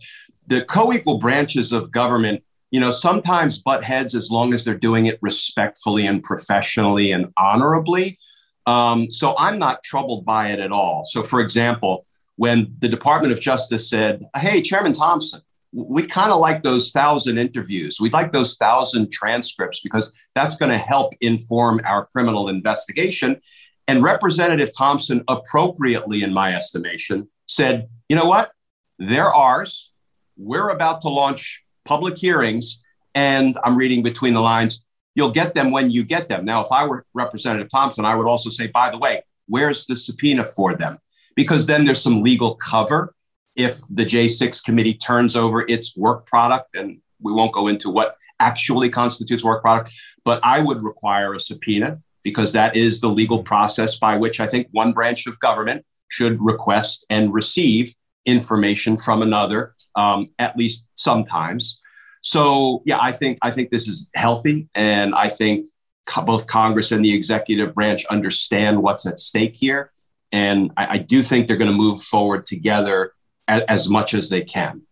[0.48, 2.42] the co equal branches of government,
[2.72, 7.32] you know, sometimes butt heads as long as they're doing it respectfully and professionally and
[7.36, 8.18] honorably.
[8.66, 11.04] Um, so I'm not troubled by it at all.
[11.04, 15.42] So, for example, when the Department of Justice said, Hey, Chairman Thompson,
[15.72, 18.00] we kind of like those thousand interviews.
[18.00, 23.40] We'd like those thousand transcripts because that's going to help inform our criminal investigation.
[23.86, 28.52] And Representative Thompson, appropriately, in my estimation, said, you know what?
[28.98, 29.92] They're ours.
[30.36, 32.82] We're about to launch public hearings.
[33.14, 34.84] And I'm reading between the lines.
[35.14, 36.44] You'll get them when you get them.
[36.44, 39.96] Now, if I were Representative Thompson, I would also say, by the way, where's the
[39.96, 40.98] subpoena for them?
[41.34, 43.14] Because then there's some legal cover
[43.58, 48.16] if the J6 committee turns over its work product, and we won't go into what
[48.40, 49.92] actually constitutes work product,
[50.24, 54.46] but I would require a subpoena because that is the legal process by which I
[54.46, 57.94] think one branch of government should request and receive
[58.26, 61.80] information from another, um, at least sometimes.
[62.22, 65.66] So yeah, I think I think this is healthy, and I think
[66.06, 69.92] co- both Congress and the executive branch understand what's at stake here,
[70.30, 73.12] and I, I do think they're going to move forward together
[73.48, 74.82] as much as they can.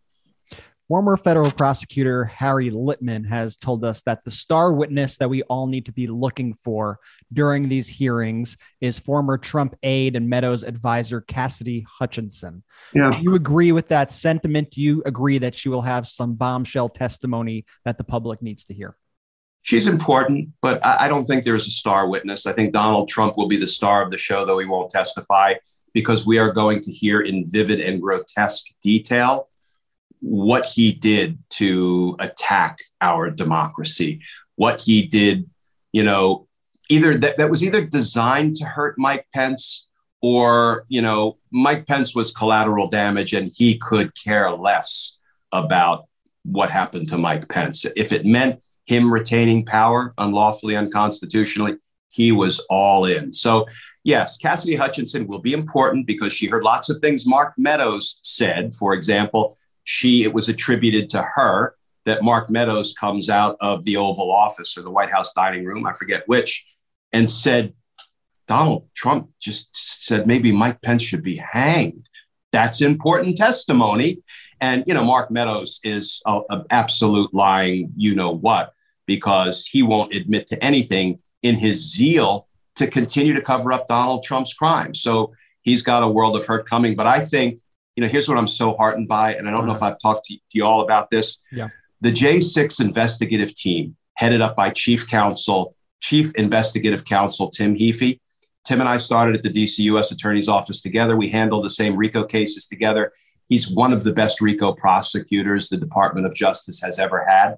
[0.88, 5.66] Former federal prosecutor Harry Litman has told us that the star witness that we all
[5.66, 7.00] need to be looking for
[7.32, 12.62] during these hearings is former Trump aide and Meadows advisor Cassidy Hutchinson.
[12.94, 13.10] Yeah.
[13.10, 14.70] Do you agree with that sentiment?
[14.70, 18.74] Do you agree that she will have some bombshell testimony that the public needs to
[18.74, 18.96] hear?
[19.62, 22.46] She's important, but I don't think there's a star witness.
[22.46, 25.54] I think Donald Trump will be the star of the show, though he won't testify
[25.96, 29.48] because we are going to hear in vivid and grotesque detail
[30.20, 34.20] what he did to attack our democracy,
[34.56, 35.48] what he did,
[35.92, 36.46] you know,
[36.90, 39.88] either that, that was either designed to hurt Mike Pence
[40.20, 45.18] or, you know, Mike Pence was collateral damage and he could care less
[45.50, 46.04] about
[46.42, 47.86] what happened to Mike Pence.
[47.96, 51.76] If it meant him retaining power unlawfully, unconstitutionally,
[52.10, 53.32] he was all in.
[53.32, 53.66] So
[54.06, 58.72] yes, Cassidy Hutchinson will be important because she heard lots of things Mark Meadows said.
[58.72, 63.96] For example, she it was attributed to her that Mark Meadows comes out of the
[63.96, 66.64] Oval Office or the White House dining room, I forget which,
[67.12, 67.74] and said
[68.46, 72.08] Donald Trump just said maybe Mike Pence should be hanged.
[72.52, 74.22] That's important testimony.
[74.60, 78.72] And you know, Mark Meadows is an absolute lying, you know what,
[79.04, 82.45] because he won't admit to anything in his zeal
[82.76, 85.00] to continue to cover up Donald Trump's crimes.
[85.00, 86.94] So he's got a world of hurt coming.
[86.94, 87.60] But I think,
[87.96, 89.92] you know, here's what I'm so heartened by, and I don't know if uh-huh.
[89.92, 91.38] I've talked to, you all about this.
[91.50, 91.68] Yeah.
[92.00, 98.20] The J6 investigative team, headed up by Chief Counsel, Chief Investigative Counsel Tim Heaphy.
[98.64, 100.10] Tim and I started at the DC U.S.
[100.10, 101.16] Attorney's Office together.
[101.16, 103.12] We handled the same RICO cases together.
[103.48, 107.56] He's one of the best RICO prosecutors the Department of Justice has ever had.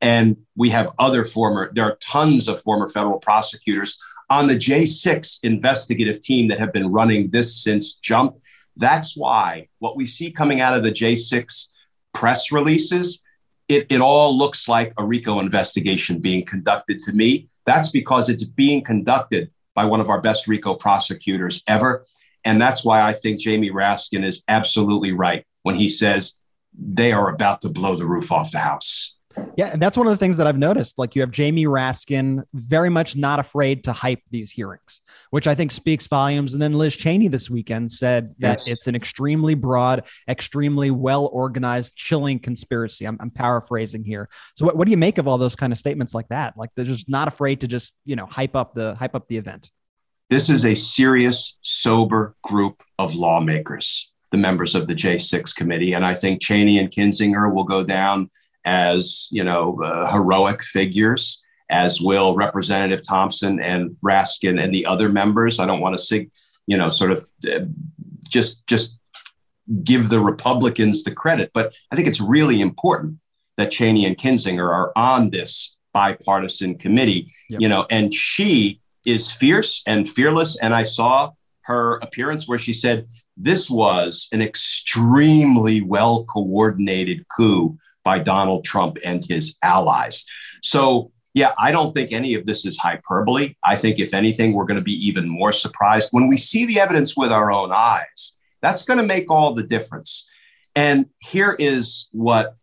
[0.00, 3.98] And we have other former, there are tons of former federal prosecutors
[4.28, 8.36] on the J6 investigative team that have been running this since jump.
[8.76, 11.68] That's why what we see coming out of the J6
[12.12, 13.22] press releases,
[13.68, 17.48] it, it all looks like a RICO investigation being conducted to me.
[17.64, 22.04] That's because it's being conducted by one of our best RICO prosecutors ever.
[22.44, 26.34] And that's why I think Jamie Raskin is absolutely right when he says
[26.78, 29.15] they are about to blow the roof off the house.
[29.56, 30.98] Yeah, and that's one of the things that I've noticed.
[30.98, 35.54] Like you have Jamie Raskin very much not afraid to hype these hearings, which I
[35.54, 36.52] think speaks volumes.
[36.52, 41.96] And then Liz Cheney this weekend said that it's an extremely broad, extremely well organized,
[41.96, 43.06] chilling conspiracy.
[43.06, 44.28] I'm, I'm paraphrasing here.
[44.54, 46.56] So what, what do you make of all those kind of statements like that?
[46.56, 49.38] Like they're just not afraid to just, you know, hype up the hype up the
[49.38, 49.70] event.
[50.28, 55.92] This is a serious, sober group of lawmakers, the members of the J6 committee.
[55.92, 58.30] And I think Cheney and Kinzinger will go down
[58.66, 65.08] as you know uh, heroic figures, as will Representative Thompson and Raskin and the other
[65.08, 65.58] members.
[65.58, 66.30] I don't want to sig,
[66.66, 67.60] you know, sort of uh,
[68.28, 68.98] just just
[69.82, 71.50] give the Republicans the credit.
[71.54, 73.18] But I think it's really important
[73.56, 77.60] that Cheney and Kinzinger are on this bipartisan committee, yep.
[77.60, 80.58] you know, and she is fierce and fearless.
[80.60, 81.30] And I saw
[81.62, 83.06] her appearance where she said,
[83.36, 90.24] this was an extremely well coordinated coup by Donald Trump and his allies.
[90.62, 93.56] So, yeah, I don't think any of this is hyperbole.
[93.64, 96.78] I think, if anything, we're going to be even more surprised when we see the
[96.78, 98.36] evidence with our own eyes.
[98.62, 100.28] That's going to make all the difference.
[100.76, 102.54] And here is what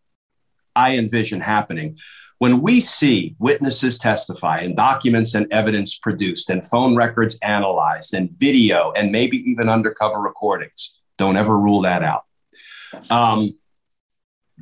[0.78, 1.98] I envision happening.
[2.38, 8.32] When we see witnesses testify and documents and evidence produced and phone records analyzed and
[8.32, 12.24] video and maybe even undercover recordings, don't ever rule that out,
[13.10, 13.54] um,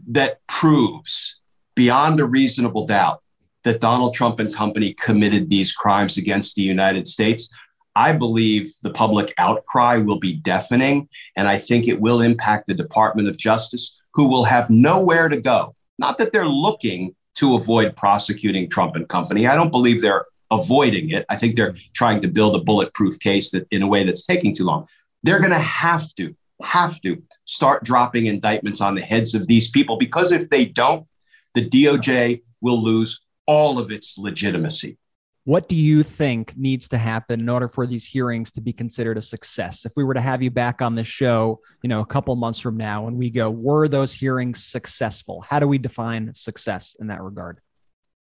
[0.08, 1.40] that proves
[1.76, 3.22] beyond a reasonable doubt
[3.64, 7.50] that Donald Trump and company committed these crimes against the United States,
[7.96, 12.74] I believe the public outcry will be deafening, and I think it will impact the
[12.74, 15.76] Department of Justice, who will have nowhere to go.
[16.00, 19.48] Not that they're looking to avoid prosecuting Trump and company.
[19.48, 21.26] I don't believe they're avoiding it.
[21.30, 24.54] I think they're trying to build a bulletproof case that in a way that's taking
[24.54, 24.88] too long.
[25.24, 26.36] They're going to have to
[26.66, 31.06] have to start dropping indictments on the heads of these people because if they don't,
[31.54, 34.98] the DOJ will lose all of its legitimacy.
[35.44, 39.18] What do you think needs to happen in order for these hearings to be considered
[39.18, 39.86] a success?
[39.86, 42.60] If we were to have you back on the show, you know, a couple months
[42.60, 45.44] from now and we go, were those hearings successful?
[45.50, 47.60] How do we define success in that regard?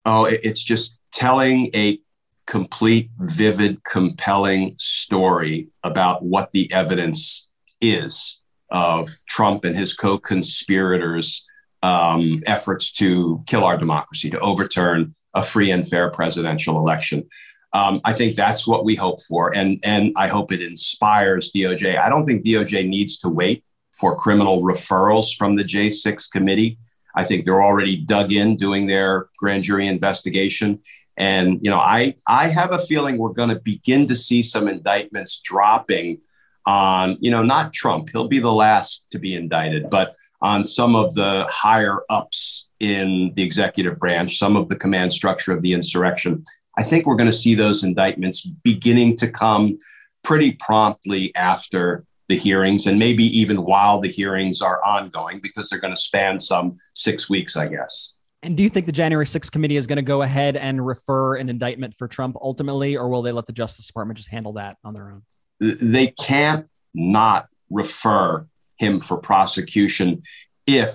[0.03, 1.99] Oh, it's just telling a
[2.45, 7.49] complete, vivid, compelling story about what the evidence
[7.81, 11.45] is of Trump and his co conspirators'
[11.83, 17.27] um, efforts to kill our democracy, to overturn a free and fair presidential election.
[17.73, 21.99] Um, I think that's what we hope for, and and I hope it inspires DOJ.
[21.99, 23.63] I don't think DOJ needs to wait
[23.93, 26.77] for criminal referrals from the J6 committee.
[27.15, 30.79] I think they're already dug in doing their grand jury investigation.
[31.17, 34.67] And you know, I I have a feeling we're going to begin to see some
[34.67, 36.19] indictments dropping
[36.65, 38.09] on, you know, not Trump.
[38.11, 43.31] He'll be the last to be indicted, but on some of the higher ups in
[43.35, 46.43] the executive branch, some of the command structure of the insurrection.
[46.77, 49.79] I think we're going to see those indictments beginning to come
[50.23, 55.79] pretty promptly after the hearings and maybe even while the hearings are ongoing because they're
[55.79, 58.13] going to span some six weeks, I guess.
[58.41, 61.35] And do you think the January 6th committee is going to go ahead and refer
[61.35, 64.77] an indictment for Trump ultimately, or will they let the Justice Department just handle that
[64.83, 65.23] on their own?
[65.59, 68.47] They can't not refer
[68.77, 70.21] him for prosecution
[70.67, 70.93] if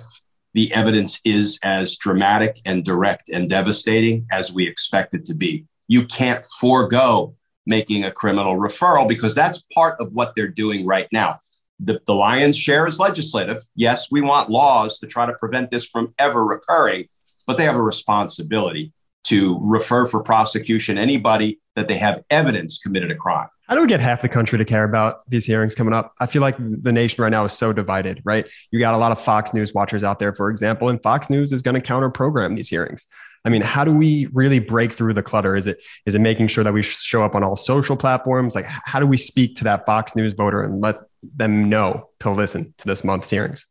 [0.53, 5.65] the evidence is as dramatic and direct and devastating as we expect it to be.
[5.87, 7.35] You can't forego
[7.65, 11.39] making a criminal referral because that's part of what they're doing right now.
[11.79, 13.57] The, the lion's share is legislative.
[13.75, 17.05] Yes, we want laws to try to prevent this from ever recurring,
[17.47, 18.93] but they have a responsibility
[19.23, 23.47] to refer for prosecution anybody that they have evidence committed a crime.
[23.71, 26.13] How don't get half the country to care about these hearings coming up?
[26.19, 28.45] I feel like the nation right now is so divided, right?
[28.69, 31.53] You got a lot of Fox News watchers out there, for example, and Fox News
[31.53, 33.05] is going to counter program these hearings.
[33.45, 35.55] I mean, how do we really break through the clutter?
[35.55, 38.55] Is it is it making sure that we show up on all social platforms?
[38.55, 42.29] Like, how do we speak to that Fox News voter and let them know to
[42.29, 43.67] listen to this month's hearings?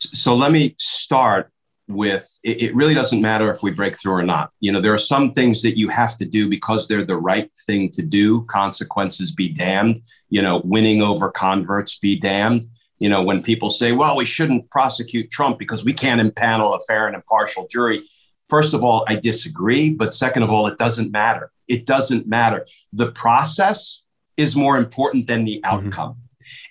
[0.00, 1.52] So let me start
[1.88, 4.50] with it, it, really doesn't matter if we break through or not.
[4.60, 7.50] You know, there are some things that you have to do because they're the right
[7.66, 8.42] thing to do.
[8.44, 10.00] Consequences be damned.
[10.28, 12.66] You know, winning over converts be damned.
[12.98, 16.80] You know, when people say, well, we shouldn't prosecute Trump because we can't impanel a
[16.88, 18.02] fair and impartial jury.
[18.48, 19.90] First of all, I disagree.
[19.90, 21.52] But second of all, it doesn't matter.
[21.68, 22.66] It doesn't matter.
[22.92, 24.02] The process
[24.36, 25.86] is more important than the mm-hmm.
[25.86, 26.12] outcome.
[26.12, 26.20] Mm-hmm.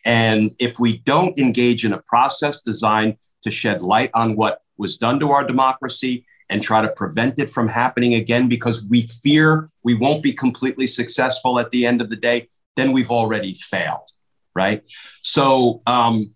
[0.05, 4.97] And if we don't engage in a process designed to shed light on what was
[4.97, 9.69] done to our democracy and try to prevent it from happening again because we fear
[9.83, 14.09] we won't be completely successful at the end of the day, then we've already failed,
[14.55, 14.83] right?
[15.21, 16.33] So, um,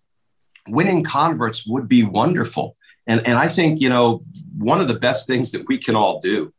[0.68, 2.76] winning converts would be wonderful.
[3.08, 4.24] And, and I think, you know,
[4.58, 6.54] one of the best things that we can all do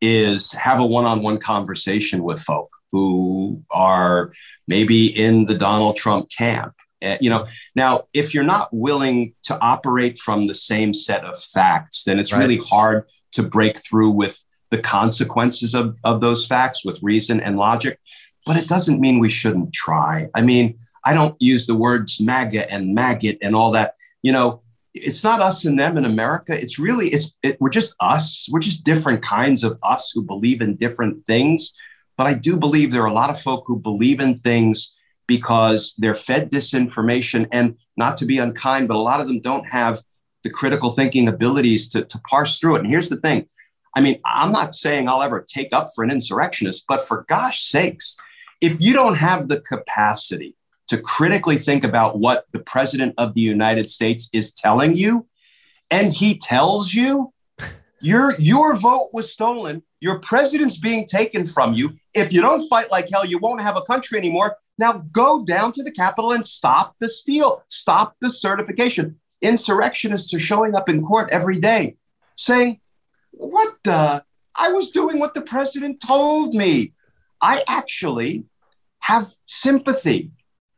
[0.00, 4.32] is have a one on one conversation with folk who are
[4.68, 6.74] maybe in the Donald Trump camp
[7.06, 11.40] Eh, you know, now if you're not willing to operate from the same set of
[11.40, 12.40] facts, then it's right.
[12.40, 17.56] really hard to break through with the consequences of, of those facts with reason and
[17.56, 17.98] logic.
[18.44, 20.28] But it doesn't mean we shouldn't try.
[20.34, 23.94] I mean, I don't use the words MAGA and maggot and all that.
[24.22, 24.62] You know,
[24.94, 26.60] it's not us and them in America.
[26.60, 28.48] It's really it's it, we're just us.
[28.50, 31.72] We're just different kinds of us who believe in different things.
[32.16, 34.95] But I do believe there are a lot of folk who believe in things
[35.26, 39.64] because they're fed disinformation and not to be unkind, but a lot of them don't
[39.64, 40.02] have
[40.42, 42.80] the critical thinking abilities to, to parse through it.
[42.80, 43.48] And here's the thing
[43.94, 47.62] I mean, I'm not saying I'll ever take up for an insurrectionist, but for gosh
[47.62, 48.16] sakes,
[48.60, 50.54] if you don't have the capacity
[50.88, 55.26] to critically think about what the president of the United States is telling you,
[55.90, 57.32] and he tells you
[58.00, 61.96] your your vote was stolen, your president's being taken from you.
[62.14, 64.56] If you don't fight like hell, you won't have a country anymore.
[64.78, 69.18] Now go down to the Capitol and stop the steal, stop the certification.
[69.42, 71.96] Insurrectionists are showing up in court every day
[72.36, 72.80] saying,
[73.32, 74.24] What the?
[74.58, 76.92] I was doing what the president told me.
[77.42, 78.46] I actually
[79.00, 80.30] have sympathy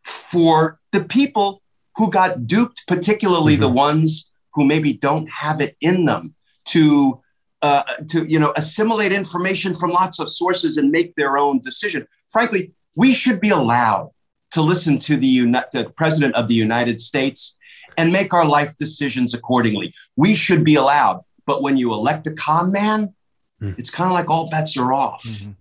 [0.02, 1.62] for the people
[1.96, 3.62] who got duped, particularly mm-hmm.
[3.62, 6.34] the ones who maybe don't have it in them
[6.66, 7.20] to
[7.62, 12.06] uh, to you know assimilate information from lots of sources and make their own decision.
[12.30, 14.10] Frankly, we should be allowed
[14.50, 17.56] to listen to the, uni- the president of the United States
[17.96, 19.94] and make our life decisions accordingly.
[20.16, 21.22] We should be allowed.
[21.46, 23.14] But when you elect a con man,
[23.62, 23.78] mm.
[23.78, 25.22] it's kind of like all bets are off.
[25.22, 25.52] Mm-hmm.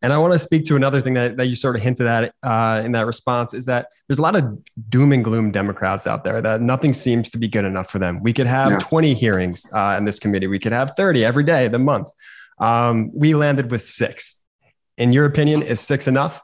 [0.00, 2.32] And I want to speak to another thing that, that you sort of hinted at
[2.42, 4.44] uh, in that response is that there's a lot of
[4.90, 8.22] doom and gloom Democrats out there that nothing seems to be good enough for them.
[8.22, 8.78] We could have yeah.
[8.78, 10.46] 20 hearings uh, in this committee.
[10.46, 12.08] We could have 30 every day of the month.
[12.58, 14.43] Um, we landed with six.
[14.96, 16.40] In your opinion, is six enough?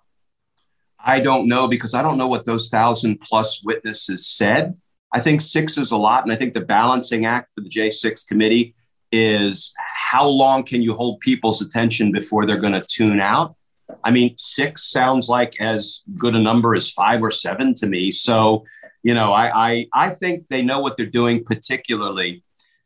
[0.98, 4.76] I don't know because I don't know what those thousand plus witnesses said.
[5.12, 6.24] I think six is a lot.
[6.24, 8.74] And I think the balancing act for the J6 committee
[9.12, 13.56] is how long can you hold people's attention before they're going to tune out?
[14.04, 18.12] I mean, six sounds like as good a number as five or seven to me.
[18.12, 18.64] So,
[19.02, 22.44] you know, I, I, I think they know what they're doing, particularly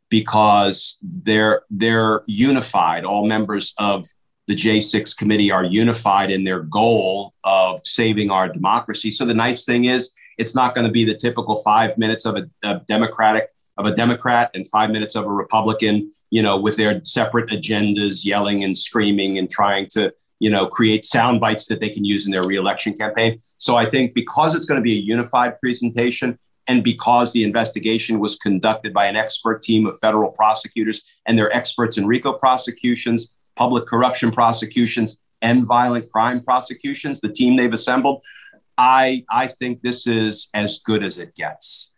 [0.09, 3.05] because they're they're unified.
[3.05, 4.05] All members of
[4.47, 9.11] the J6 committee are unified in their goal of saving our democracy.
[9.11, 12.35] So the nice thing is, it's not going to be the typical five minutes of
[12.35, 16.75] a, a Democratic of a Democrat and five minutes of a Republican you know, with
[16.75, 21.79] their separate agendas, yelling and screaming and trying to, you know, create sound bites that
[21.79, 23.39] they can use in their reelection campaign.
[23.57, 28.19] So I think because it's going to be a unified presentation and because the investigation
[28.19, 33.35] was conducted by an expert team of federal prosecutors and they're experts in RICO prosecutions,
[33.55, 38.23] public corruption prosecutions, and violent crime prosecutions, the team they've assembled,
[38.77, 41.93] I, I think this is as good as it gets.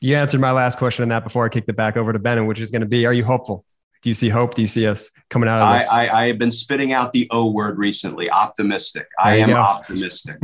[0.00, 2.46] You answered my last question on that before I kicked it back over to Ben,
[2.46, 3.64] which is going to be: Are you hopeful?
[4.02, 4.54] Do you see hope?
[4.54, 5.88] Do you see us coming out of this?
[5.90, 8.30] I, I, I have been spitting out the O word recently.
[8.30, 9.06] Optimistic.
[9.18, 9.56] I am go.
[9.56, 10.36] optimistic.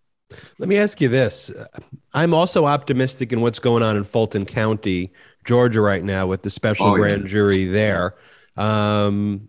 [0.58, 1.50] Let me ask you this:
[2.12, 5.12] I'm also optimistic in what's going on in Fulton County,
[5.44, 7.28] Georgia, right now with the special oh, grand yeah.
[7.28, 8.14] jury there.
[8.58, 9.48] Um,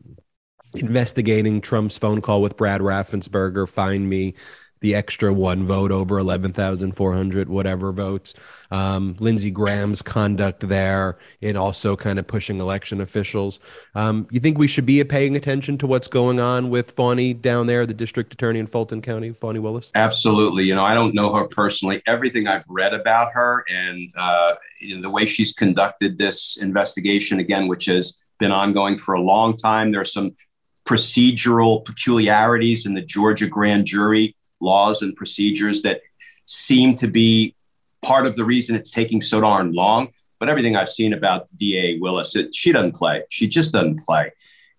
[0.76, 4.36] investigating Trump's phone call with Brad Raffensperger, find me
[4.82, 8.34] the extra one vote over 11,400 whatever votes.
[8.72, 13.60] Um, Lindsey Graham's conduct there and also kind of pushing election officials.
[13.96, 17.68] Um, you think we should be paying attention to what's going on with Fani down
[17.68, 19.92] there, the district attorney in Fulton County, Fani Willis?
[19.96, 20.64] Absolutely.
[20.64, 22.02] You know, I don't know her personally.
[22.08, 24.56] Everything I've read about her and uh,
[25.02, 29.92] the way she's conducted this investigation, again, which has been ongoing for a long time,
[29.92, 30.36] there are some
[30.90, 36.02] procedural peculiarities in the Georgia grand jury laws and procedures that
[36.46, 37.56] seem to be
[38.02, 40.10] part of the reason it's taking so darn long.
[40.40, 43.24] But everything I've seen about DA Willis, it, she doesn't play.
[43.30, 44.32] She just doesn't play.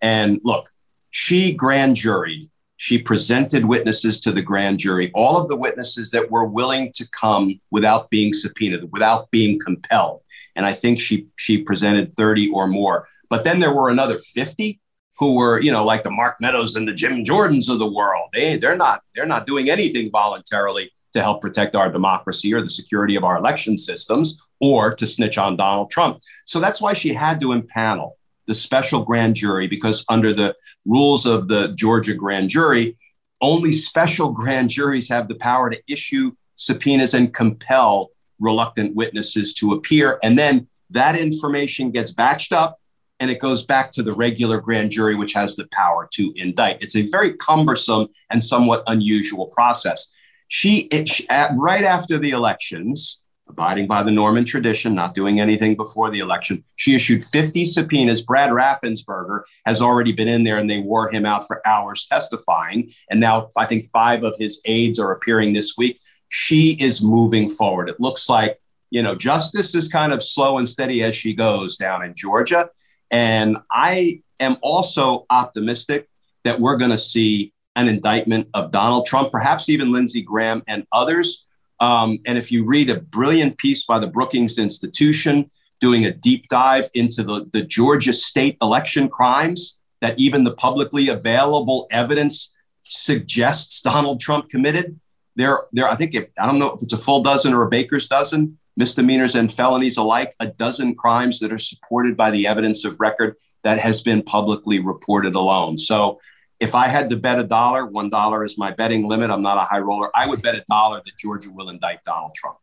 [0.02, 0.68] And look,
[1.10, 6.30] she grand jury, she presented witnesses to the grand jury, all of the witnesses that
[6.30, 10.22] were willing to come without being subpoenaed, without being compelled.
[10.56, 13.06] And I think she she presented 30 or more.
[13.28, 14.80] But then there were another 50
[15.20, 18.30] who were, you know, like the Mark Meadows and the Jim Jordans of the world.
[18.32, 22.70] They they're not they're not doing anything voluntarily to help protect our democracy or the
[22.70, 26.20] security of our election systems or to snitch on Donald Trump.
[26.46, 28.12] So that's why she had to impanel
[28.46, 30.54] the special grand jury because under the
[30.86, 32.96] rules of the Georgia grand jury,
[33.42, 39.74] only special grand juries have the power to issue subpoenas and compel reluctant witnesses to
[39.74, 40.18] appear.
[40.22, 42.79] And then that information gets batched up
[43.20, 46.82] and it goes back to the regular grand jury, which has the power to indict.
[46.82, 50.08] It's a very cumbersome and somewhat unusual process.
[50.48, 55.38] She, it, she at, right after the elections, abiding by the Norman tradition, not doing
[55.38, 58.22] anything before the election, she issued 50 subpoenas.
[58.22, 62.92] Brad Raffensperger has already been in there and they wore him out for hours testifying.
[63.10, 66.00] And now I think five of his aides are appearing this week.
[66.30, 67.88] She is moving forward.
[67.88, 68.58] It looks like,
[68.90, 72.70] you know, justice is kind of slow and steady as she goes down in Georgia.
[73.10, 76.08] And I am also optimistic
[76.44, 80.86] that we're going to see an indictment of Donald Trump, perhaps even Lindsey Graham and
[80.92, 81.46] others.
[81.80, 85.50] Um, and if you read a brilliant piece by the Brookings Institution
[85.80, 91.08] doing a deep dive into the, the Georgia state election crimes that even the publicly
[91.08, 92.54] available evidence
[92.86, 94.98] suggests Donald Trump committed,
[95.36, 98.08] there, there I think I don't know if it's a full dozen or a baker's
[98.08, 102.98] dozen misdemeanors and felonies alike, a dozen crimes that are supported by the evidence of
[102.98, 105.76] record that has been publicly reported alone.
[105.76, 106.18] So
[106.60, 109.30] if I had to bet a dollar, one dollar is my betting limit.
[109.30, 110.10] I'm not a high roller.
[110.14, 112.56] I would bet a dollar that Georgia will indict Donald Trump.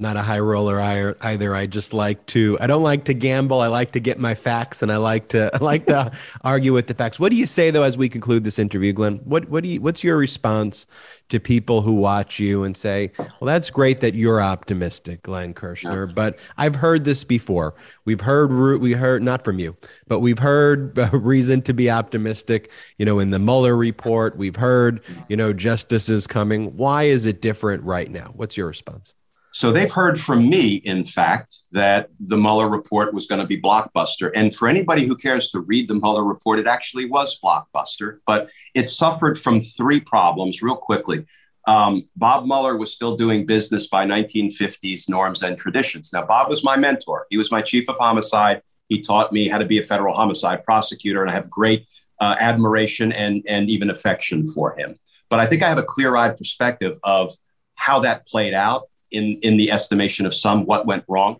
[0.00, 0.80] Not a high roller
[1.20, 1.54] either.
[1.54, 2.56] I just like to.
[2.60, 3.60] I don't like to gamble.
[3.60, 5.50] I like to get my facts, and I like to.
[5.54, 6.12] I like to
[6.44, 7.18] argue with the facts.
[7.18, 9.16] What do you say though, as we conclude this interview, Glenn?
[9.24, 9.80] What What do you?
[9.80, 10.86] What's your response
[11.28, 16.06] to people who watch you and say, well, that's great that you're optimistic, Glenn Kirschner,
[16.06, 17.74] but I've heard this before.
[18.04, 19.76] We've heard, we heard, not from you,
[20.06, 24.36] but we've heard reason to be optimistic, you know, in the Mueller report.
[24.36, 26.76] We've heard, you know, justice is coming.
[26.76, 28.32] Why is it different right now?
[28.34, 29.14] What's your response?
[29.58, 33.60] So they've heard from me, in fact, that the Mueller report was going to be
[33.60, 34.30] blockbuster.
[34.36, 38.50] And for anybody who cares to read the Mueller report, it actually was blockbuster, but
[38.76, 41.26] it suffered from three problems real quickly.
[41.66, 46.12] Um, Bob Mueller was still doing business by 1950s norms and traditions.
[46.12, 47.26] Now, Bob was my mentor.
[47.28, 48.62] He was my chief of homicide.
[48.88, 51.84] He taught me how to be a federal homicide prosecutor, and I have great
[52.20, 54.94] uh, admiration and, and even affection for him.
[55.28, 57.32] But I think I have a clear eyed perspective of
[57.74, 61.36] how that played out in, in the estimation of some what went wrong.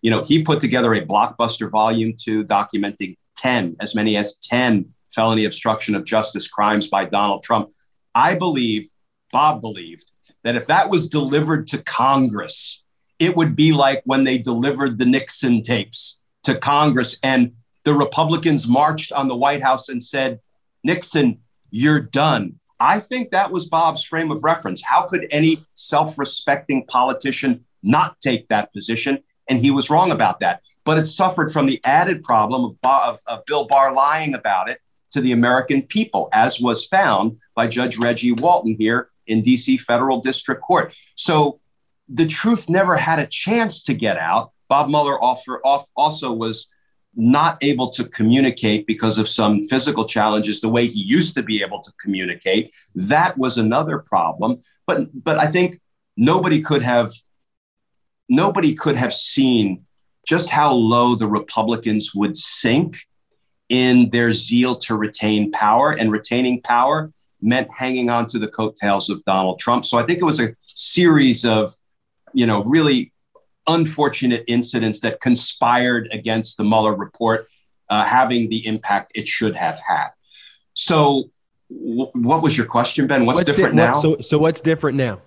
[0.00, 4.86] You know, he put together a blockbuster volume two documenting 10, as many as 10
[5.14, 7.70] felony obstruction of justice crimes by Donald Trump.
[8.14, 8.88] I believe,
[9.30, 10.10] Bob believed,
[10.44, 12.84] that if that was delivered to Congress,
[13.18, 17.52] it would be like when they delivered the Nixon tapes to Congress and
[17.84, 20.40] the Republicans marched on the White House and said,
[20.84, 21.38] Nixon,
[21.70, 22.58] you're done.
[22.82, 24.82] I think that was Bob's frame of reference.
[24.82, 29.20] How could any self respecting politician not take that position?
[29.48, 30.62] And he was wrong about that.
[30.84, 34.80] But it suffered from the added problem of, of, of Bill Barr lying about it
[35.12, 40.20] to the American people, as was found by Judge Reggie Walton here in DC Federal
[40.20, 40.92] District Court.
[41.14, 41.60] So
[42.08, 44.50] the truth never had a chance to get out.
[44.68, 46.66] Bob Mueller also was
[47.14, 51.62] not able to communicate because of some physical challenges the way he used to be
[51.62, 52.72] able to communicate.
[52.94, 54.62] That was another problem.
[54.86, 55.80] But but i think
[56.16, 57.10] nobody could have
[58.28, 59.84] nobody could have seen
[60.26, 63.06] just how low the republicans would sink
[63.68, 65.92] in their zeal to retain power.
[65.92, 67.10] And retaining power
[67.40, 69.84] meant hanging on to the coattails of donald trump.
[69.84, 71.72] So i think it was a series of
[72.32, 73.11] you know really
[73.66, 77.48] unfortunate incidents that conspired against the Mueller report
[77.88, 80.08] uh, having the impact it should have had.
[80.74, 81.30] So,
[81.70, 83.26] w- what was your question, Ben?
[83.26, 83.92] What's, what's different di- now?
[83.92, 85.20] so, so, what's different now?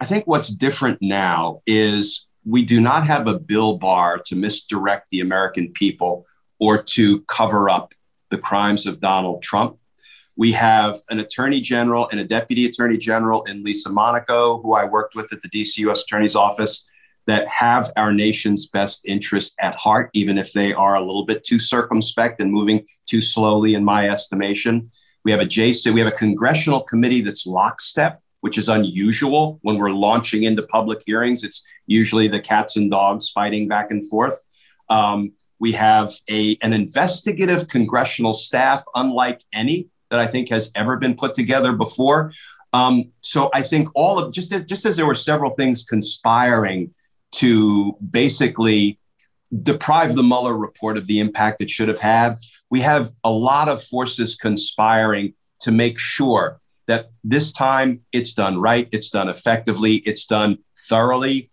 [0.00, 5.10] I think what's different now is we do not have a Bill Barr to misdirect
[5.10, 6.26] the American people
[6.58, 7.94] or to cover up
[8.30, 9.76] the crimes of Donald Trump.
[10.36, 14.84] We have an attorney general and a deputy attorney general in Lisa Monaco, who I
[14.84, 16.02] worked with at the DC U.S.
[16.02, 16.88] Attorney's Office,
[17.26, 21.44] that have our nation's best interest at heart, even if they are a little bit
[21.44, 24.90] too circumspect and moving too slowly, in my estimation.
[25.24, 29.76] We have a J6, we have a congressional committee that's lockstep, which is unusual when
[29.76, 31.44] we're launching into public hearings.
[31.44, 34.44] It's usually the cats and dogs fighting back and forth.
[34.88, 40.96] Um, we have a, an investigative congressional staff, unlike any that I think has ever
[40.96, 42.32] been put together before.
[42.72, 46.94] Um, so I think all of just just as there were several things conspiring
[47.32, 48.98] to basically
[49.62, 52.36] deprive the Mueller report of the impact it should have had.
[52.70, 58.58] We have a lot of forces conspiring to make sure that this time it's done
[58.60, 60.58] right, it's done effectively, it's done
[60.88, 61.50] thoroughly,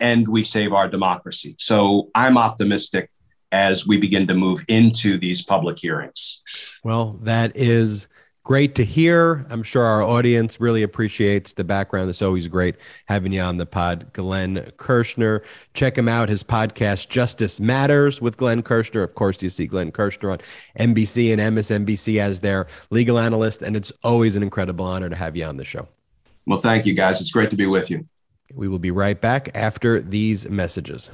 [0.00, 1.54] and we save our democracy.
[1.58, 3.10] So I'm optimistic
[3.52, 6.42] as we begin to move into these public hearings.
[6.82, 8.08] Well, that is
[8.44, 9.46] great to hear.
[9.50, 12.10] I'm sure our audience really appreciates the background.
[12.10, 15.42] It's always great having you on the pod, Glenn Kirschner.
[15.74, 16.28] Check him out.
[16.28, 19.02] His podcast, Justice Matters with Glenn Kirschner.
[19.02, 20.38] Of course, you see Glenn Kirschner on
[20.78, 23.62] NBC and MSNBC as their legal analyst.
[23.62, 25.88] And it's always an incredible honor to have you on the show.
[26.46, 27.20] Well, thank you, guys.
[27.20, 28.06] It's great to be with you.
[28.52, 31.10] We will be right back after these messages.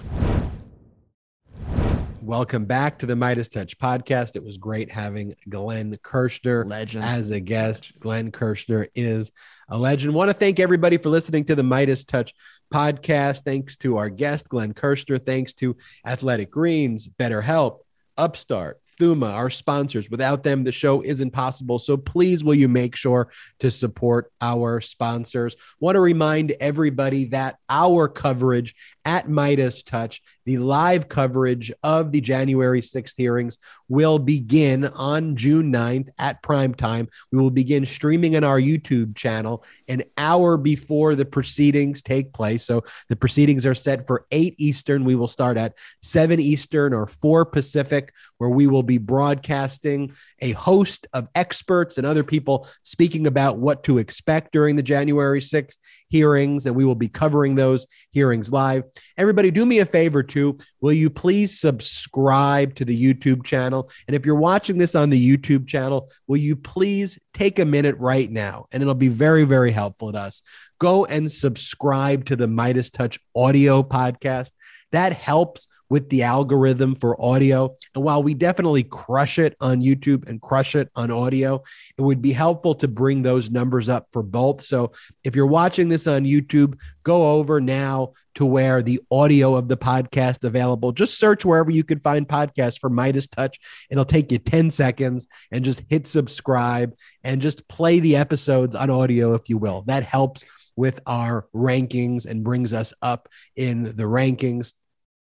[2.28, 4.36] Welcome back to the MeidasTouch podcast.
[4.36, 7.02] It was great having Glenn Kirschner legend.
[7.02, 7.98] as a guest.
[8.00, 9.32] Glenn Kirschner is
[9.70, 10.12] a legend.
[10.12, 12.34] Want to thank everybody for listening to the MeidasTouch
[12.70, 13.44] podcast.
[13.44, 15.16] Thanks to our guest, Glenn Kirschner.
[15.16, 15.74] Thanks to
[16.04, 17.78] Athletic Greens, BetterHelp,
[18.18, 20.10] Upstart, Thuma, our sponsors.
[20.10, 21.78] Without them, the show isn't possible.
[21.78, 23.30] So please, will you make sure
[23.60, 25.56] to support our sponsors?
[25.80, 28.74] Want to remind everybody that our coverage
[29.08, 30.20] at MeidasTouch.
[30.44, 33.56] The live coverage of the January 6th hearings
[33.88, 37.08] will begin on June 9th at prime time.
[37.32, 42.64] We will begin streaming in our YouTube channel an hour before the proceedings take place.
[42.64, 45.06] So the proceedings are set for 8 Eastern.
[45.06, 45.72] We will start at
[46.02, 52.06] 7 Eastern or 4 Pacific, where we will be broadcasting a host of experts and
[52.06, 55.78] other people speaking about what to expect during the January 6th
[56.10, 56.66] hearings.
[56.66, 58.84] And we will be covering those hearings live.
[59.16, 60.58] Everybody, do me a favor too.
[60.80, 63.90] Will you please subscribe to the YouTube channel?
[64.06, 67.96] And if you're watching this on the YouTube channel, will you please take a minute
[67.98, 68.66] right now?
[68.72, 70.42] And it'll be very, very helpful to us.
[70.78, 74.52] Go and subscribe to the MeidasTouch audio podcast.
[74.92, 77.74] That helps with the algorithm for audio.
[77.94, 81.62] And while we definitely crush it on YouTube and crush it on audio,
[81.96, 84.62] it would be helpful to bring those numbers up for both.
[84.62, 84.92] So
[85.24, 89.76] if you're watching this on YouTube, go over now to where the audio of the
[89.76, 90.92] podcast is available.
[90.92, 93.54] Just search wherever you can find podcasts for MeidasTouch.
[93.90, 96.94] It'll take you 10 seconds and just hit subscribe
[97.24, 99.82] and just play the episodes on audio, if you will.
[99.86, 100.44] That helps
[100.76, 104.72] with our rankings and brings us up in the rankings.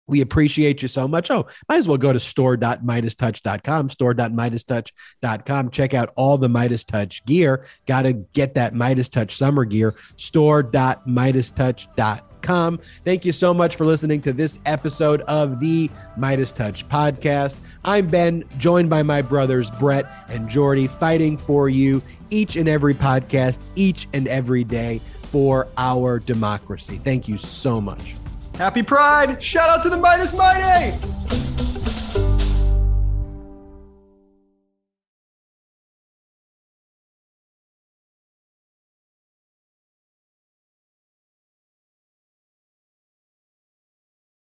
[0.08, 1.30] We appreciate you so much.
[1.32, 5.70] Oh, might as well go to store.meidastouch.com, store.meidastouch.com.
[5.72, 7.66] Check out all the MeidasTouch gear.
[7.88, 12.80] Got to get that MeidasTouch summer gear, store.meidastouch.com.
[13.04, 17.56] Thank you so much for listening to this episode of the MeidasTouch podcast.
[17.84, 22.94] I'm Ben, joined by my brothers Brett and Jordy, fighting for you each and every
[22.94, 27.00] podcast, each and every day for our democracy.
[27.04, 28.16] Thank you so much.
[28.58, 29.44] Happy Pride!
[29.44, 30.96] Shout out to the Meidas Mighty!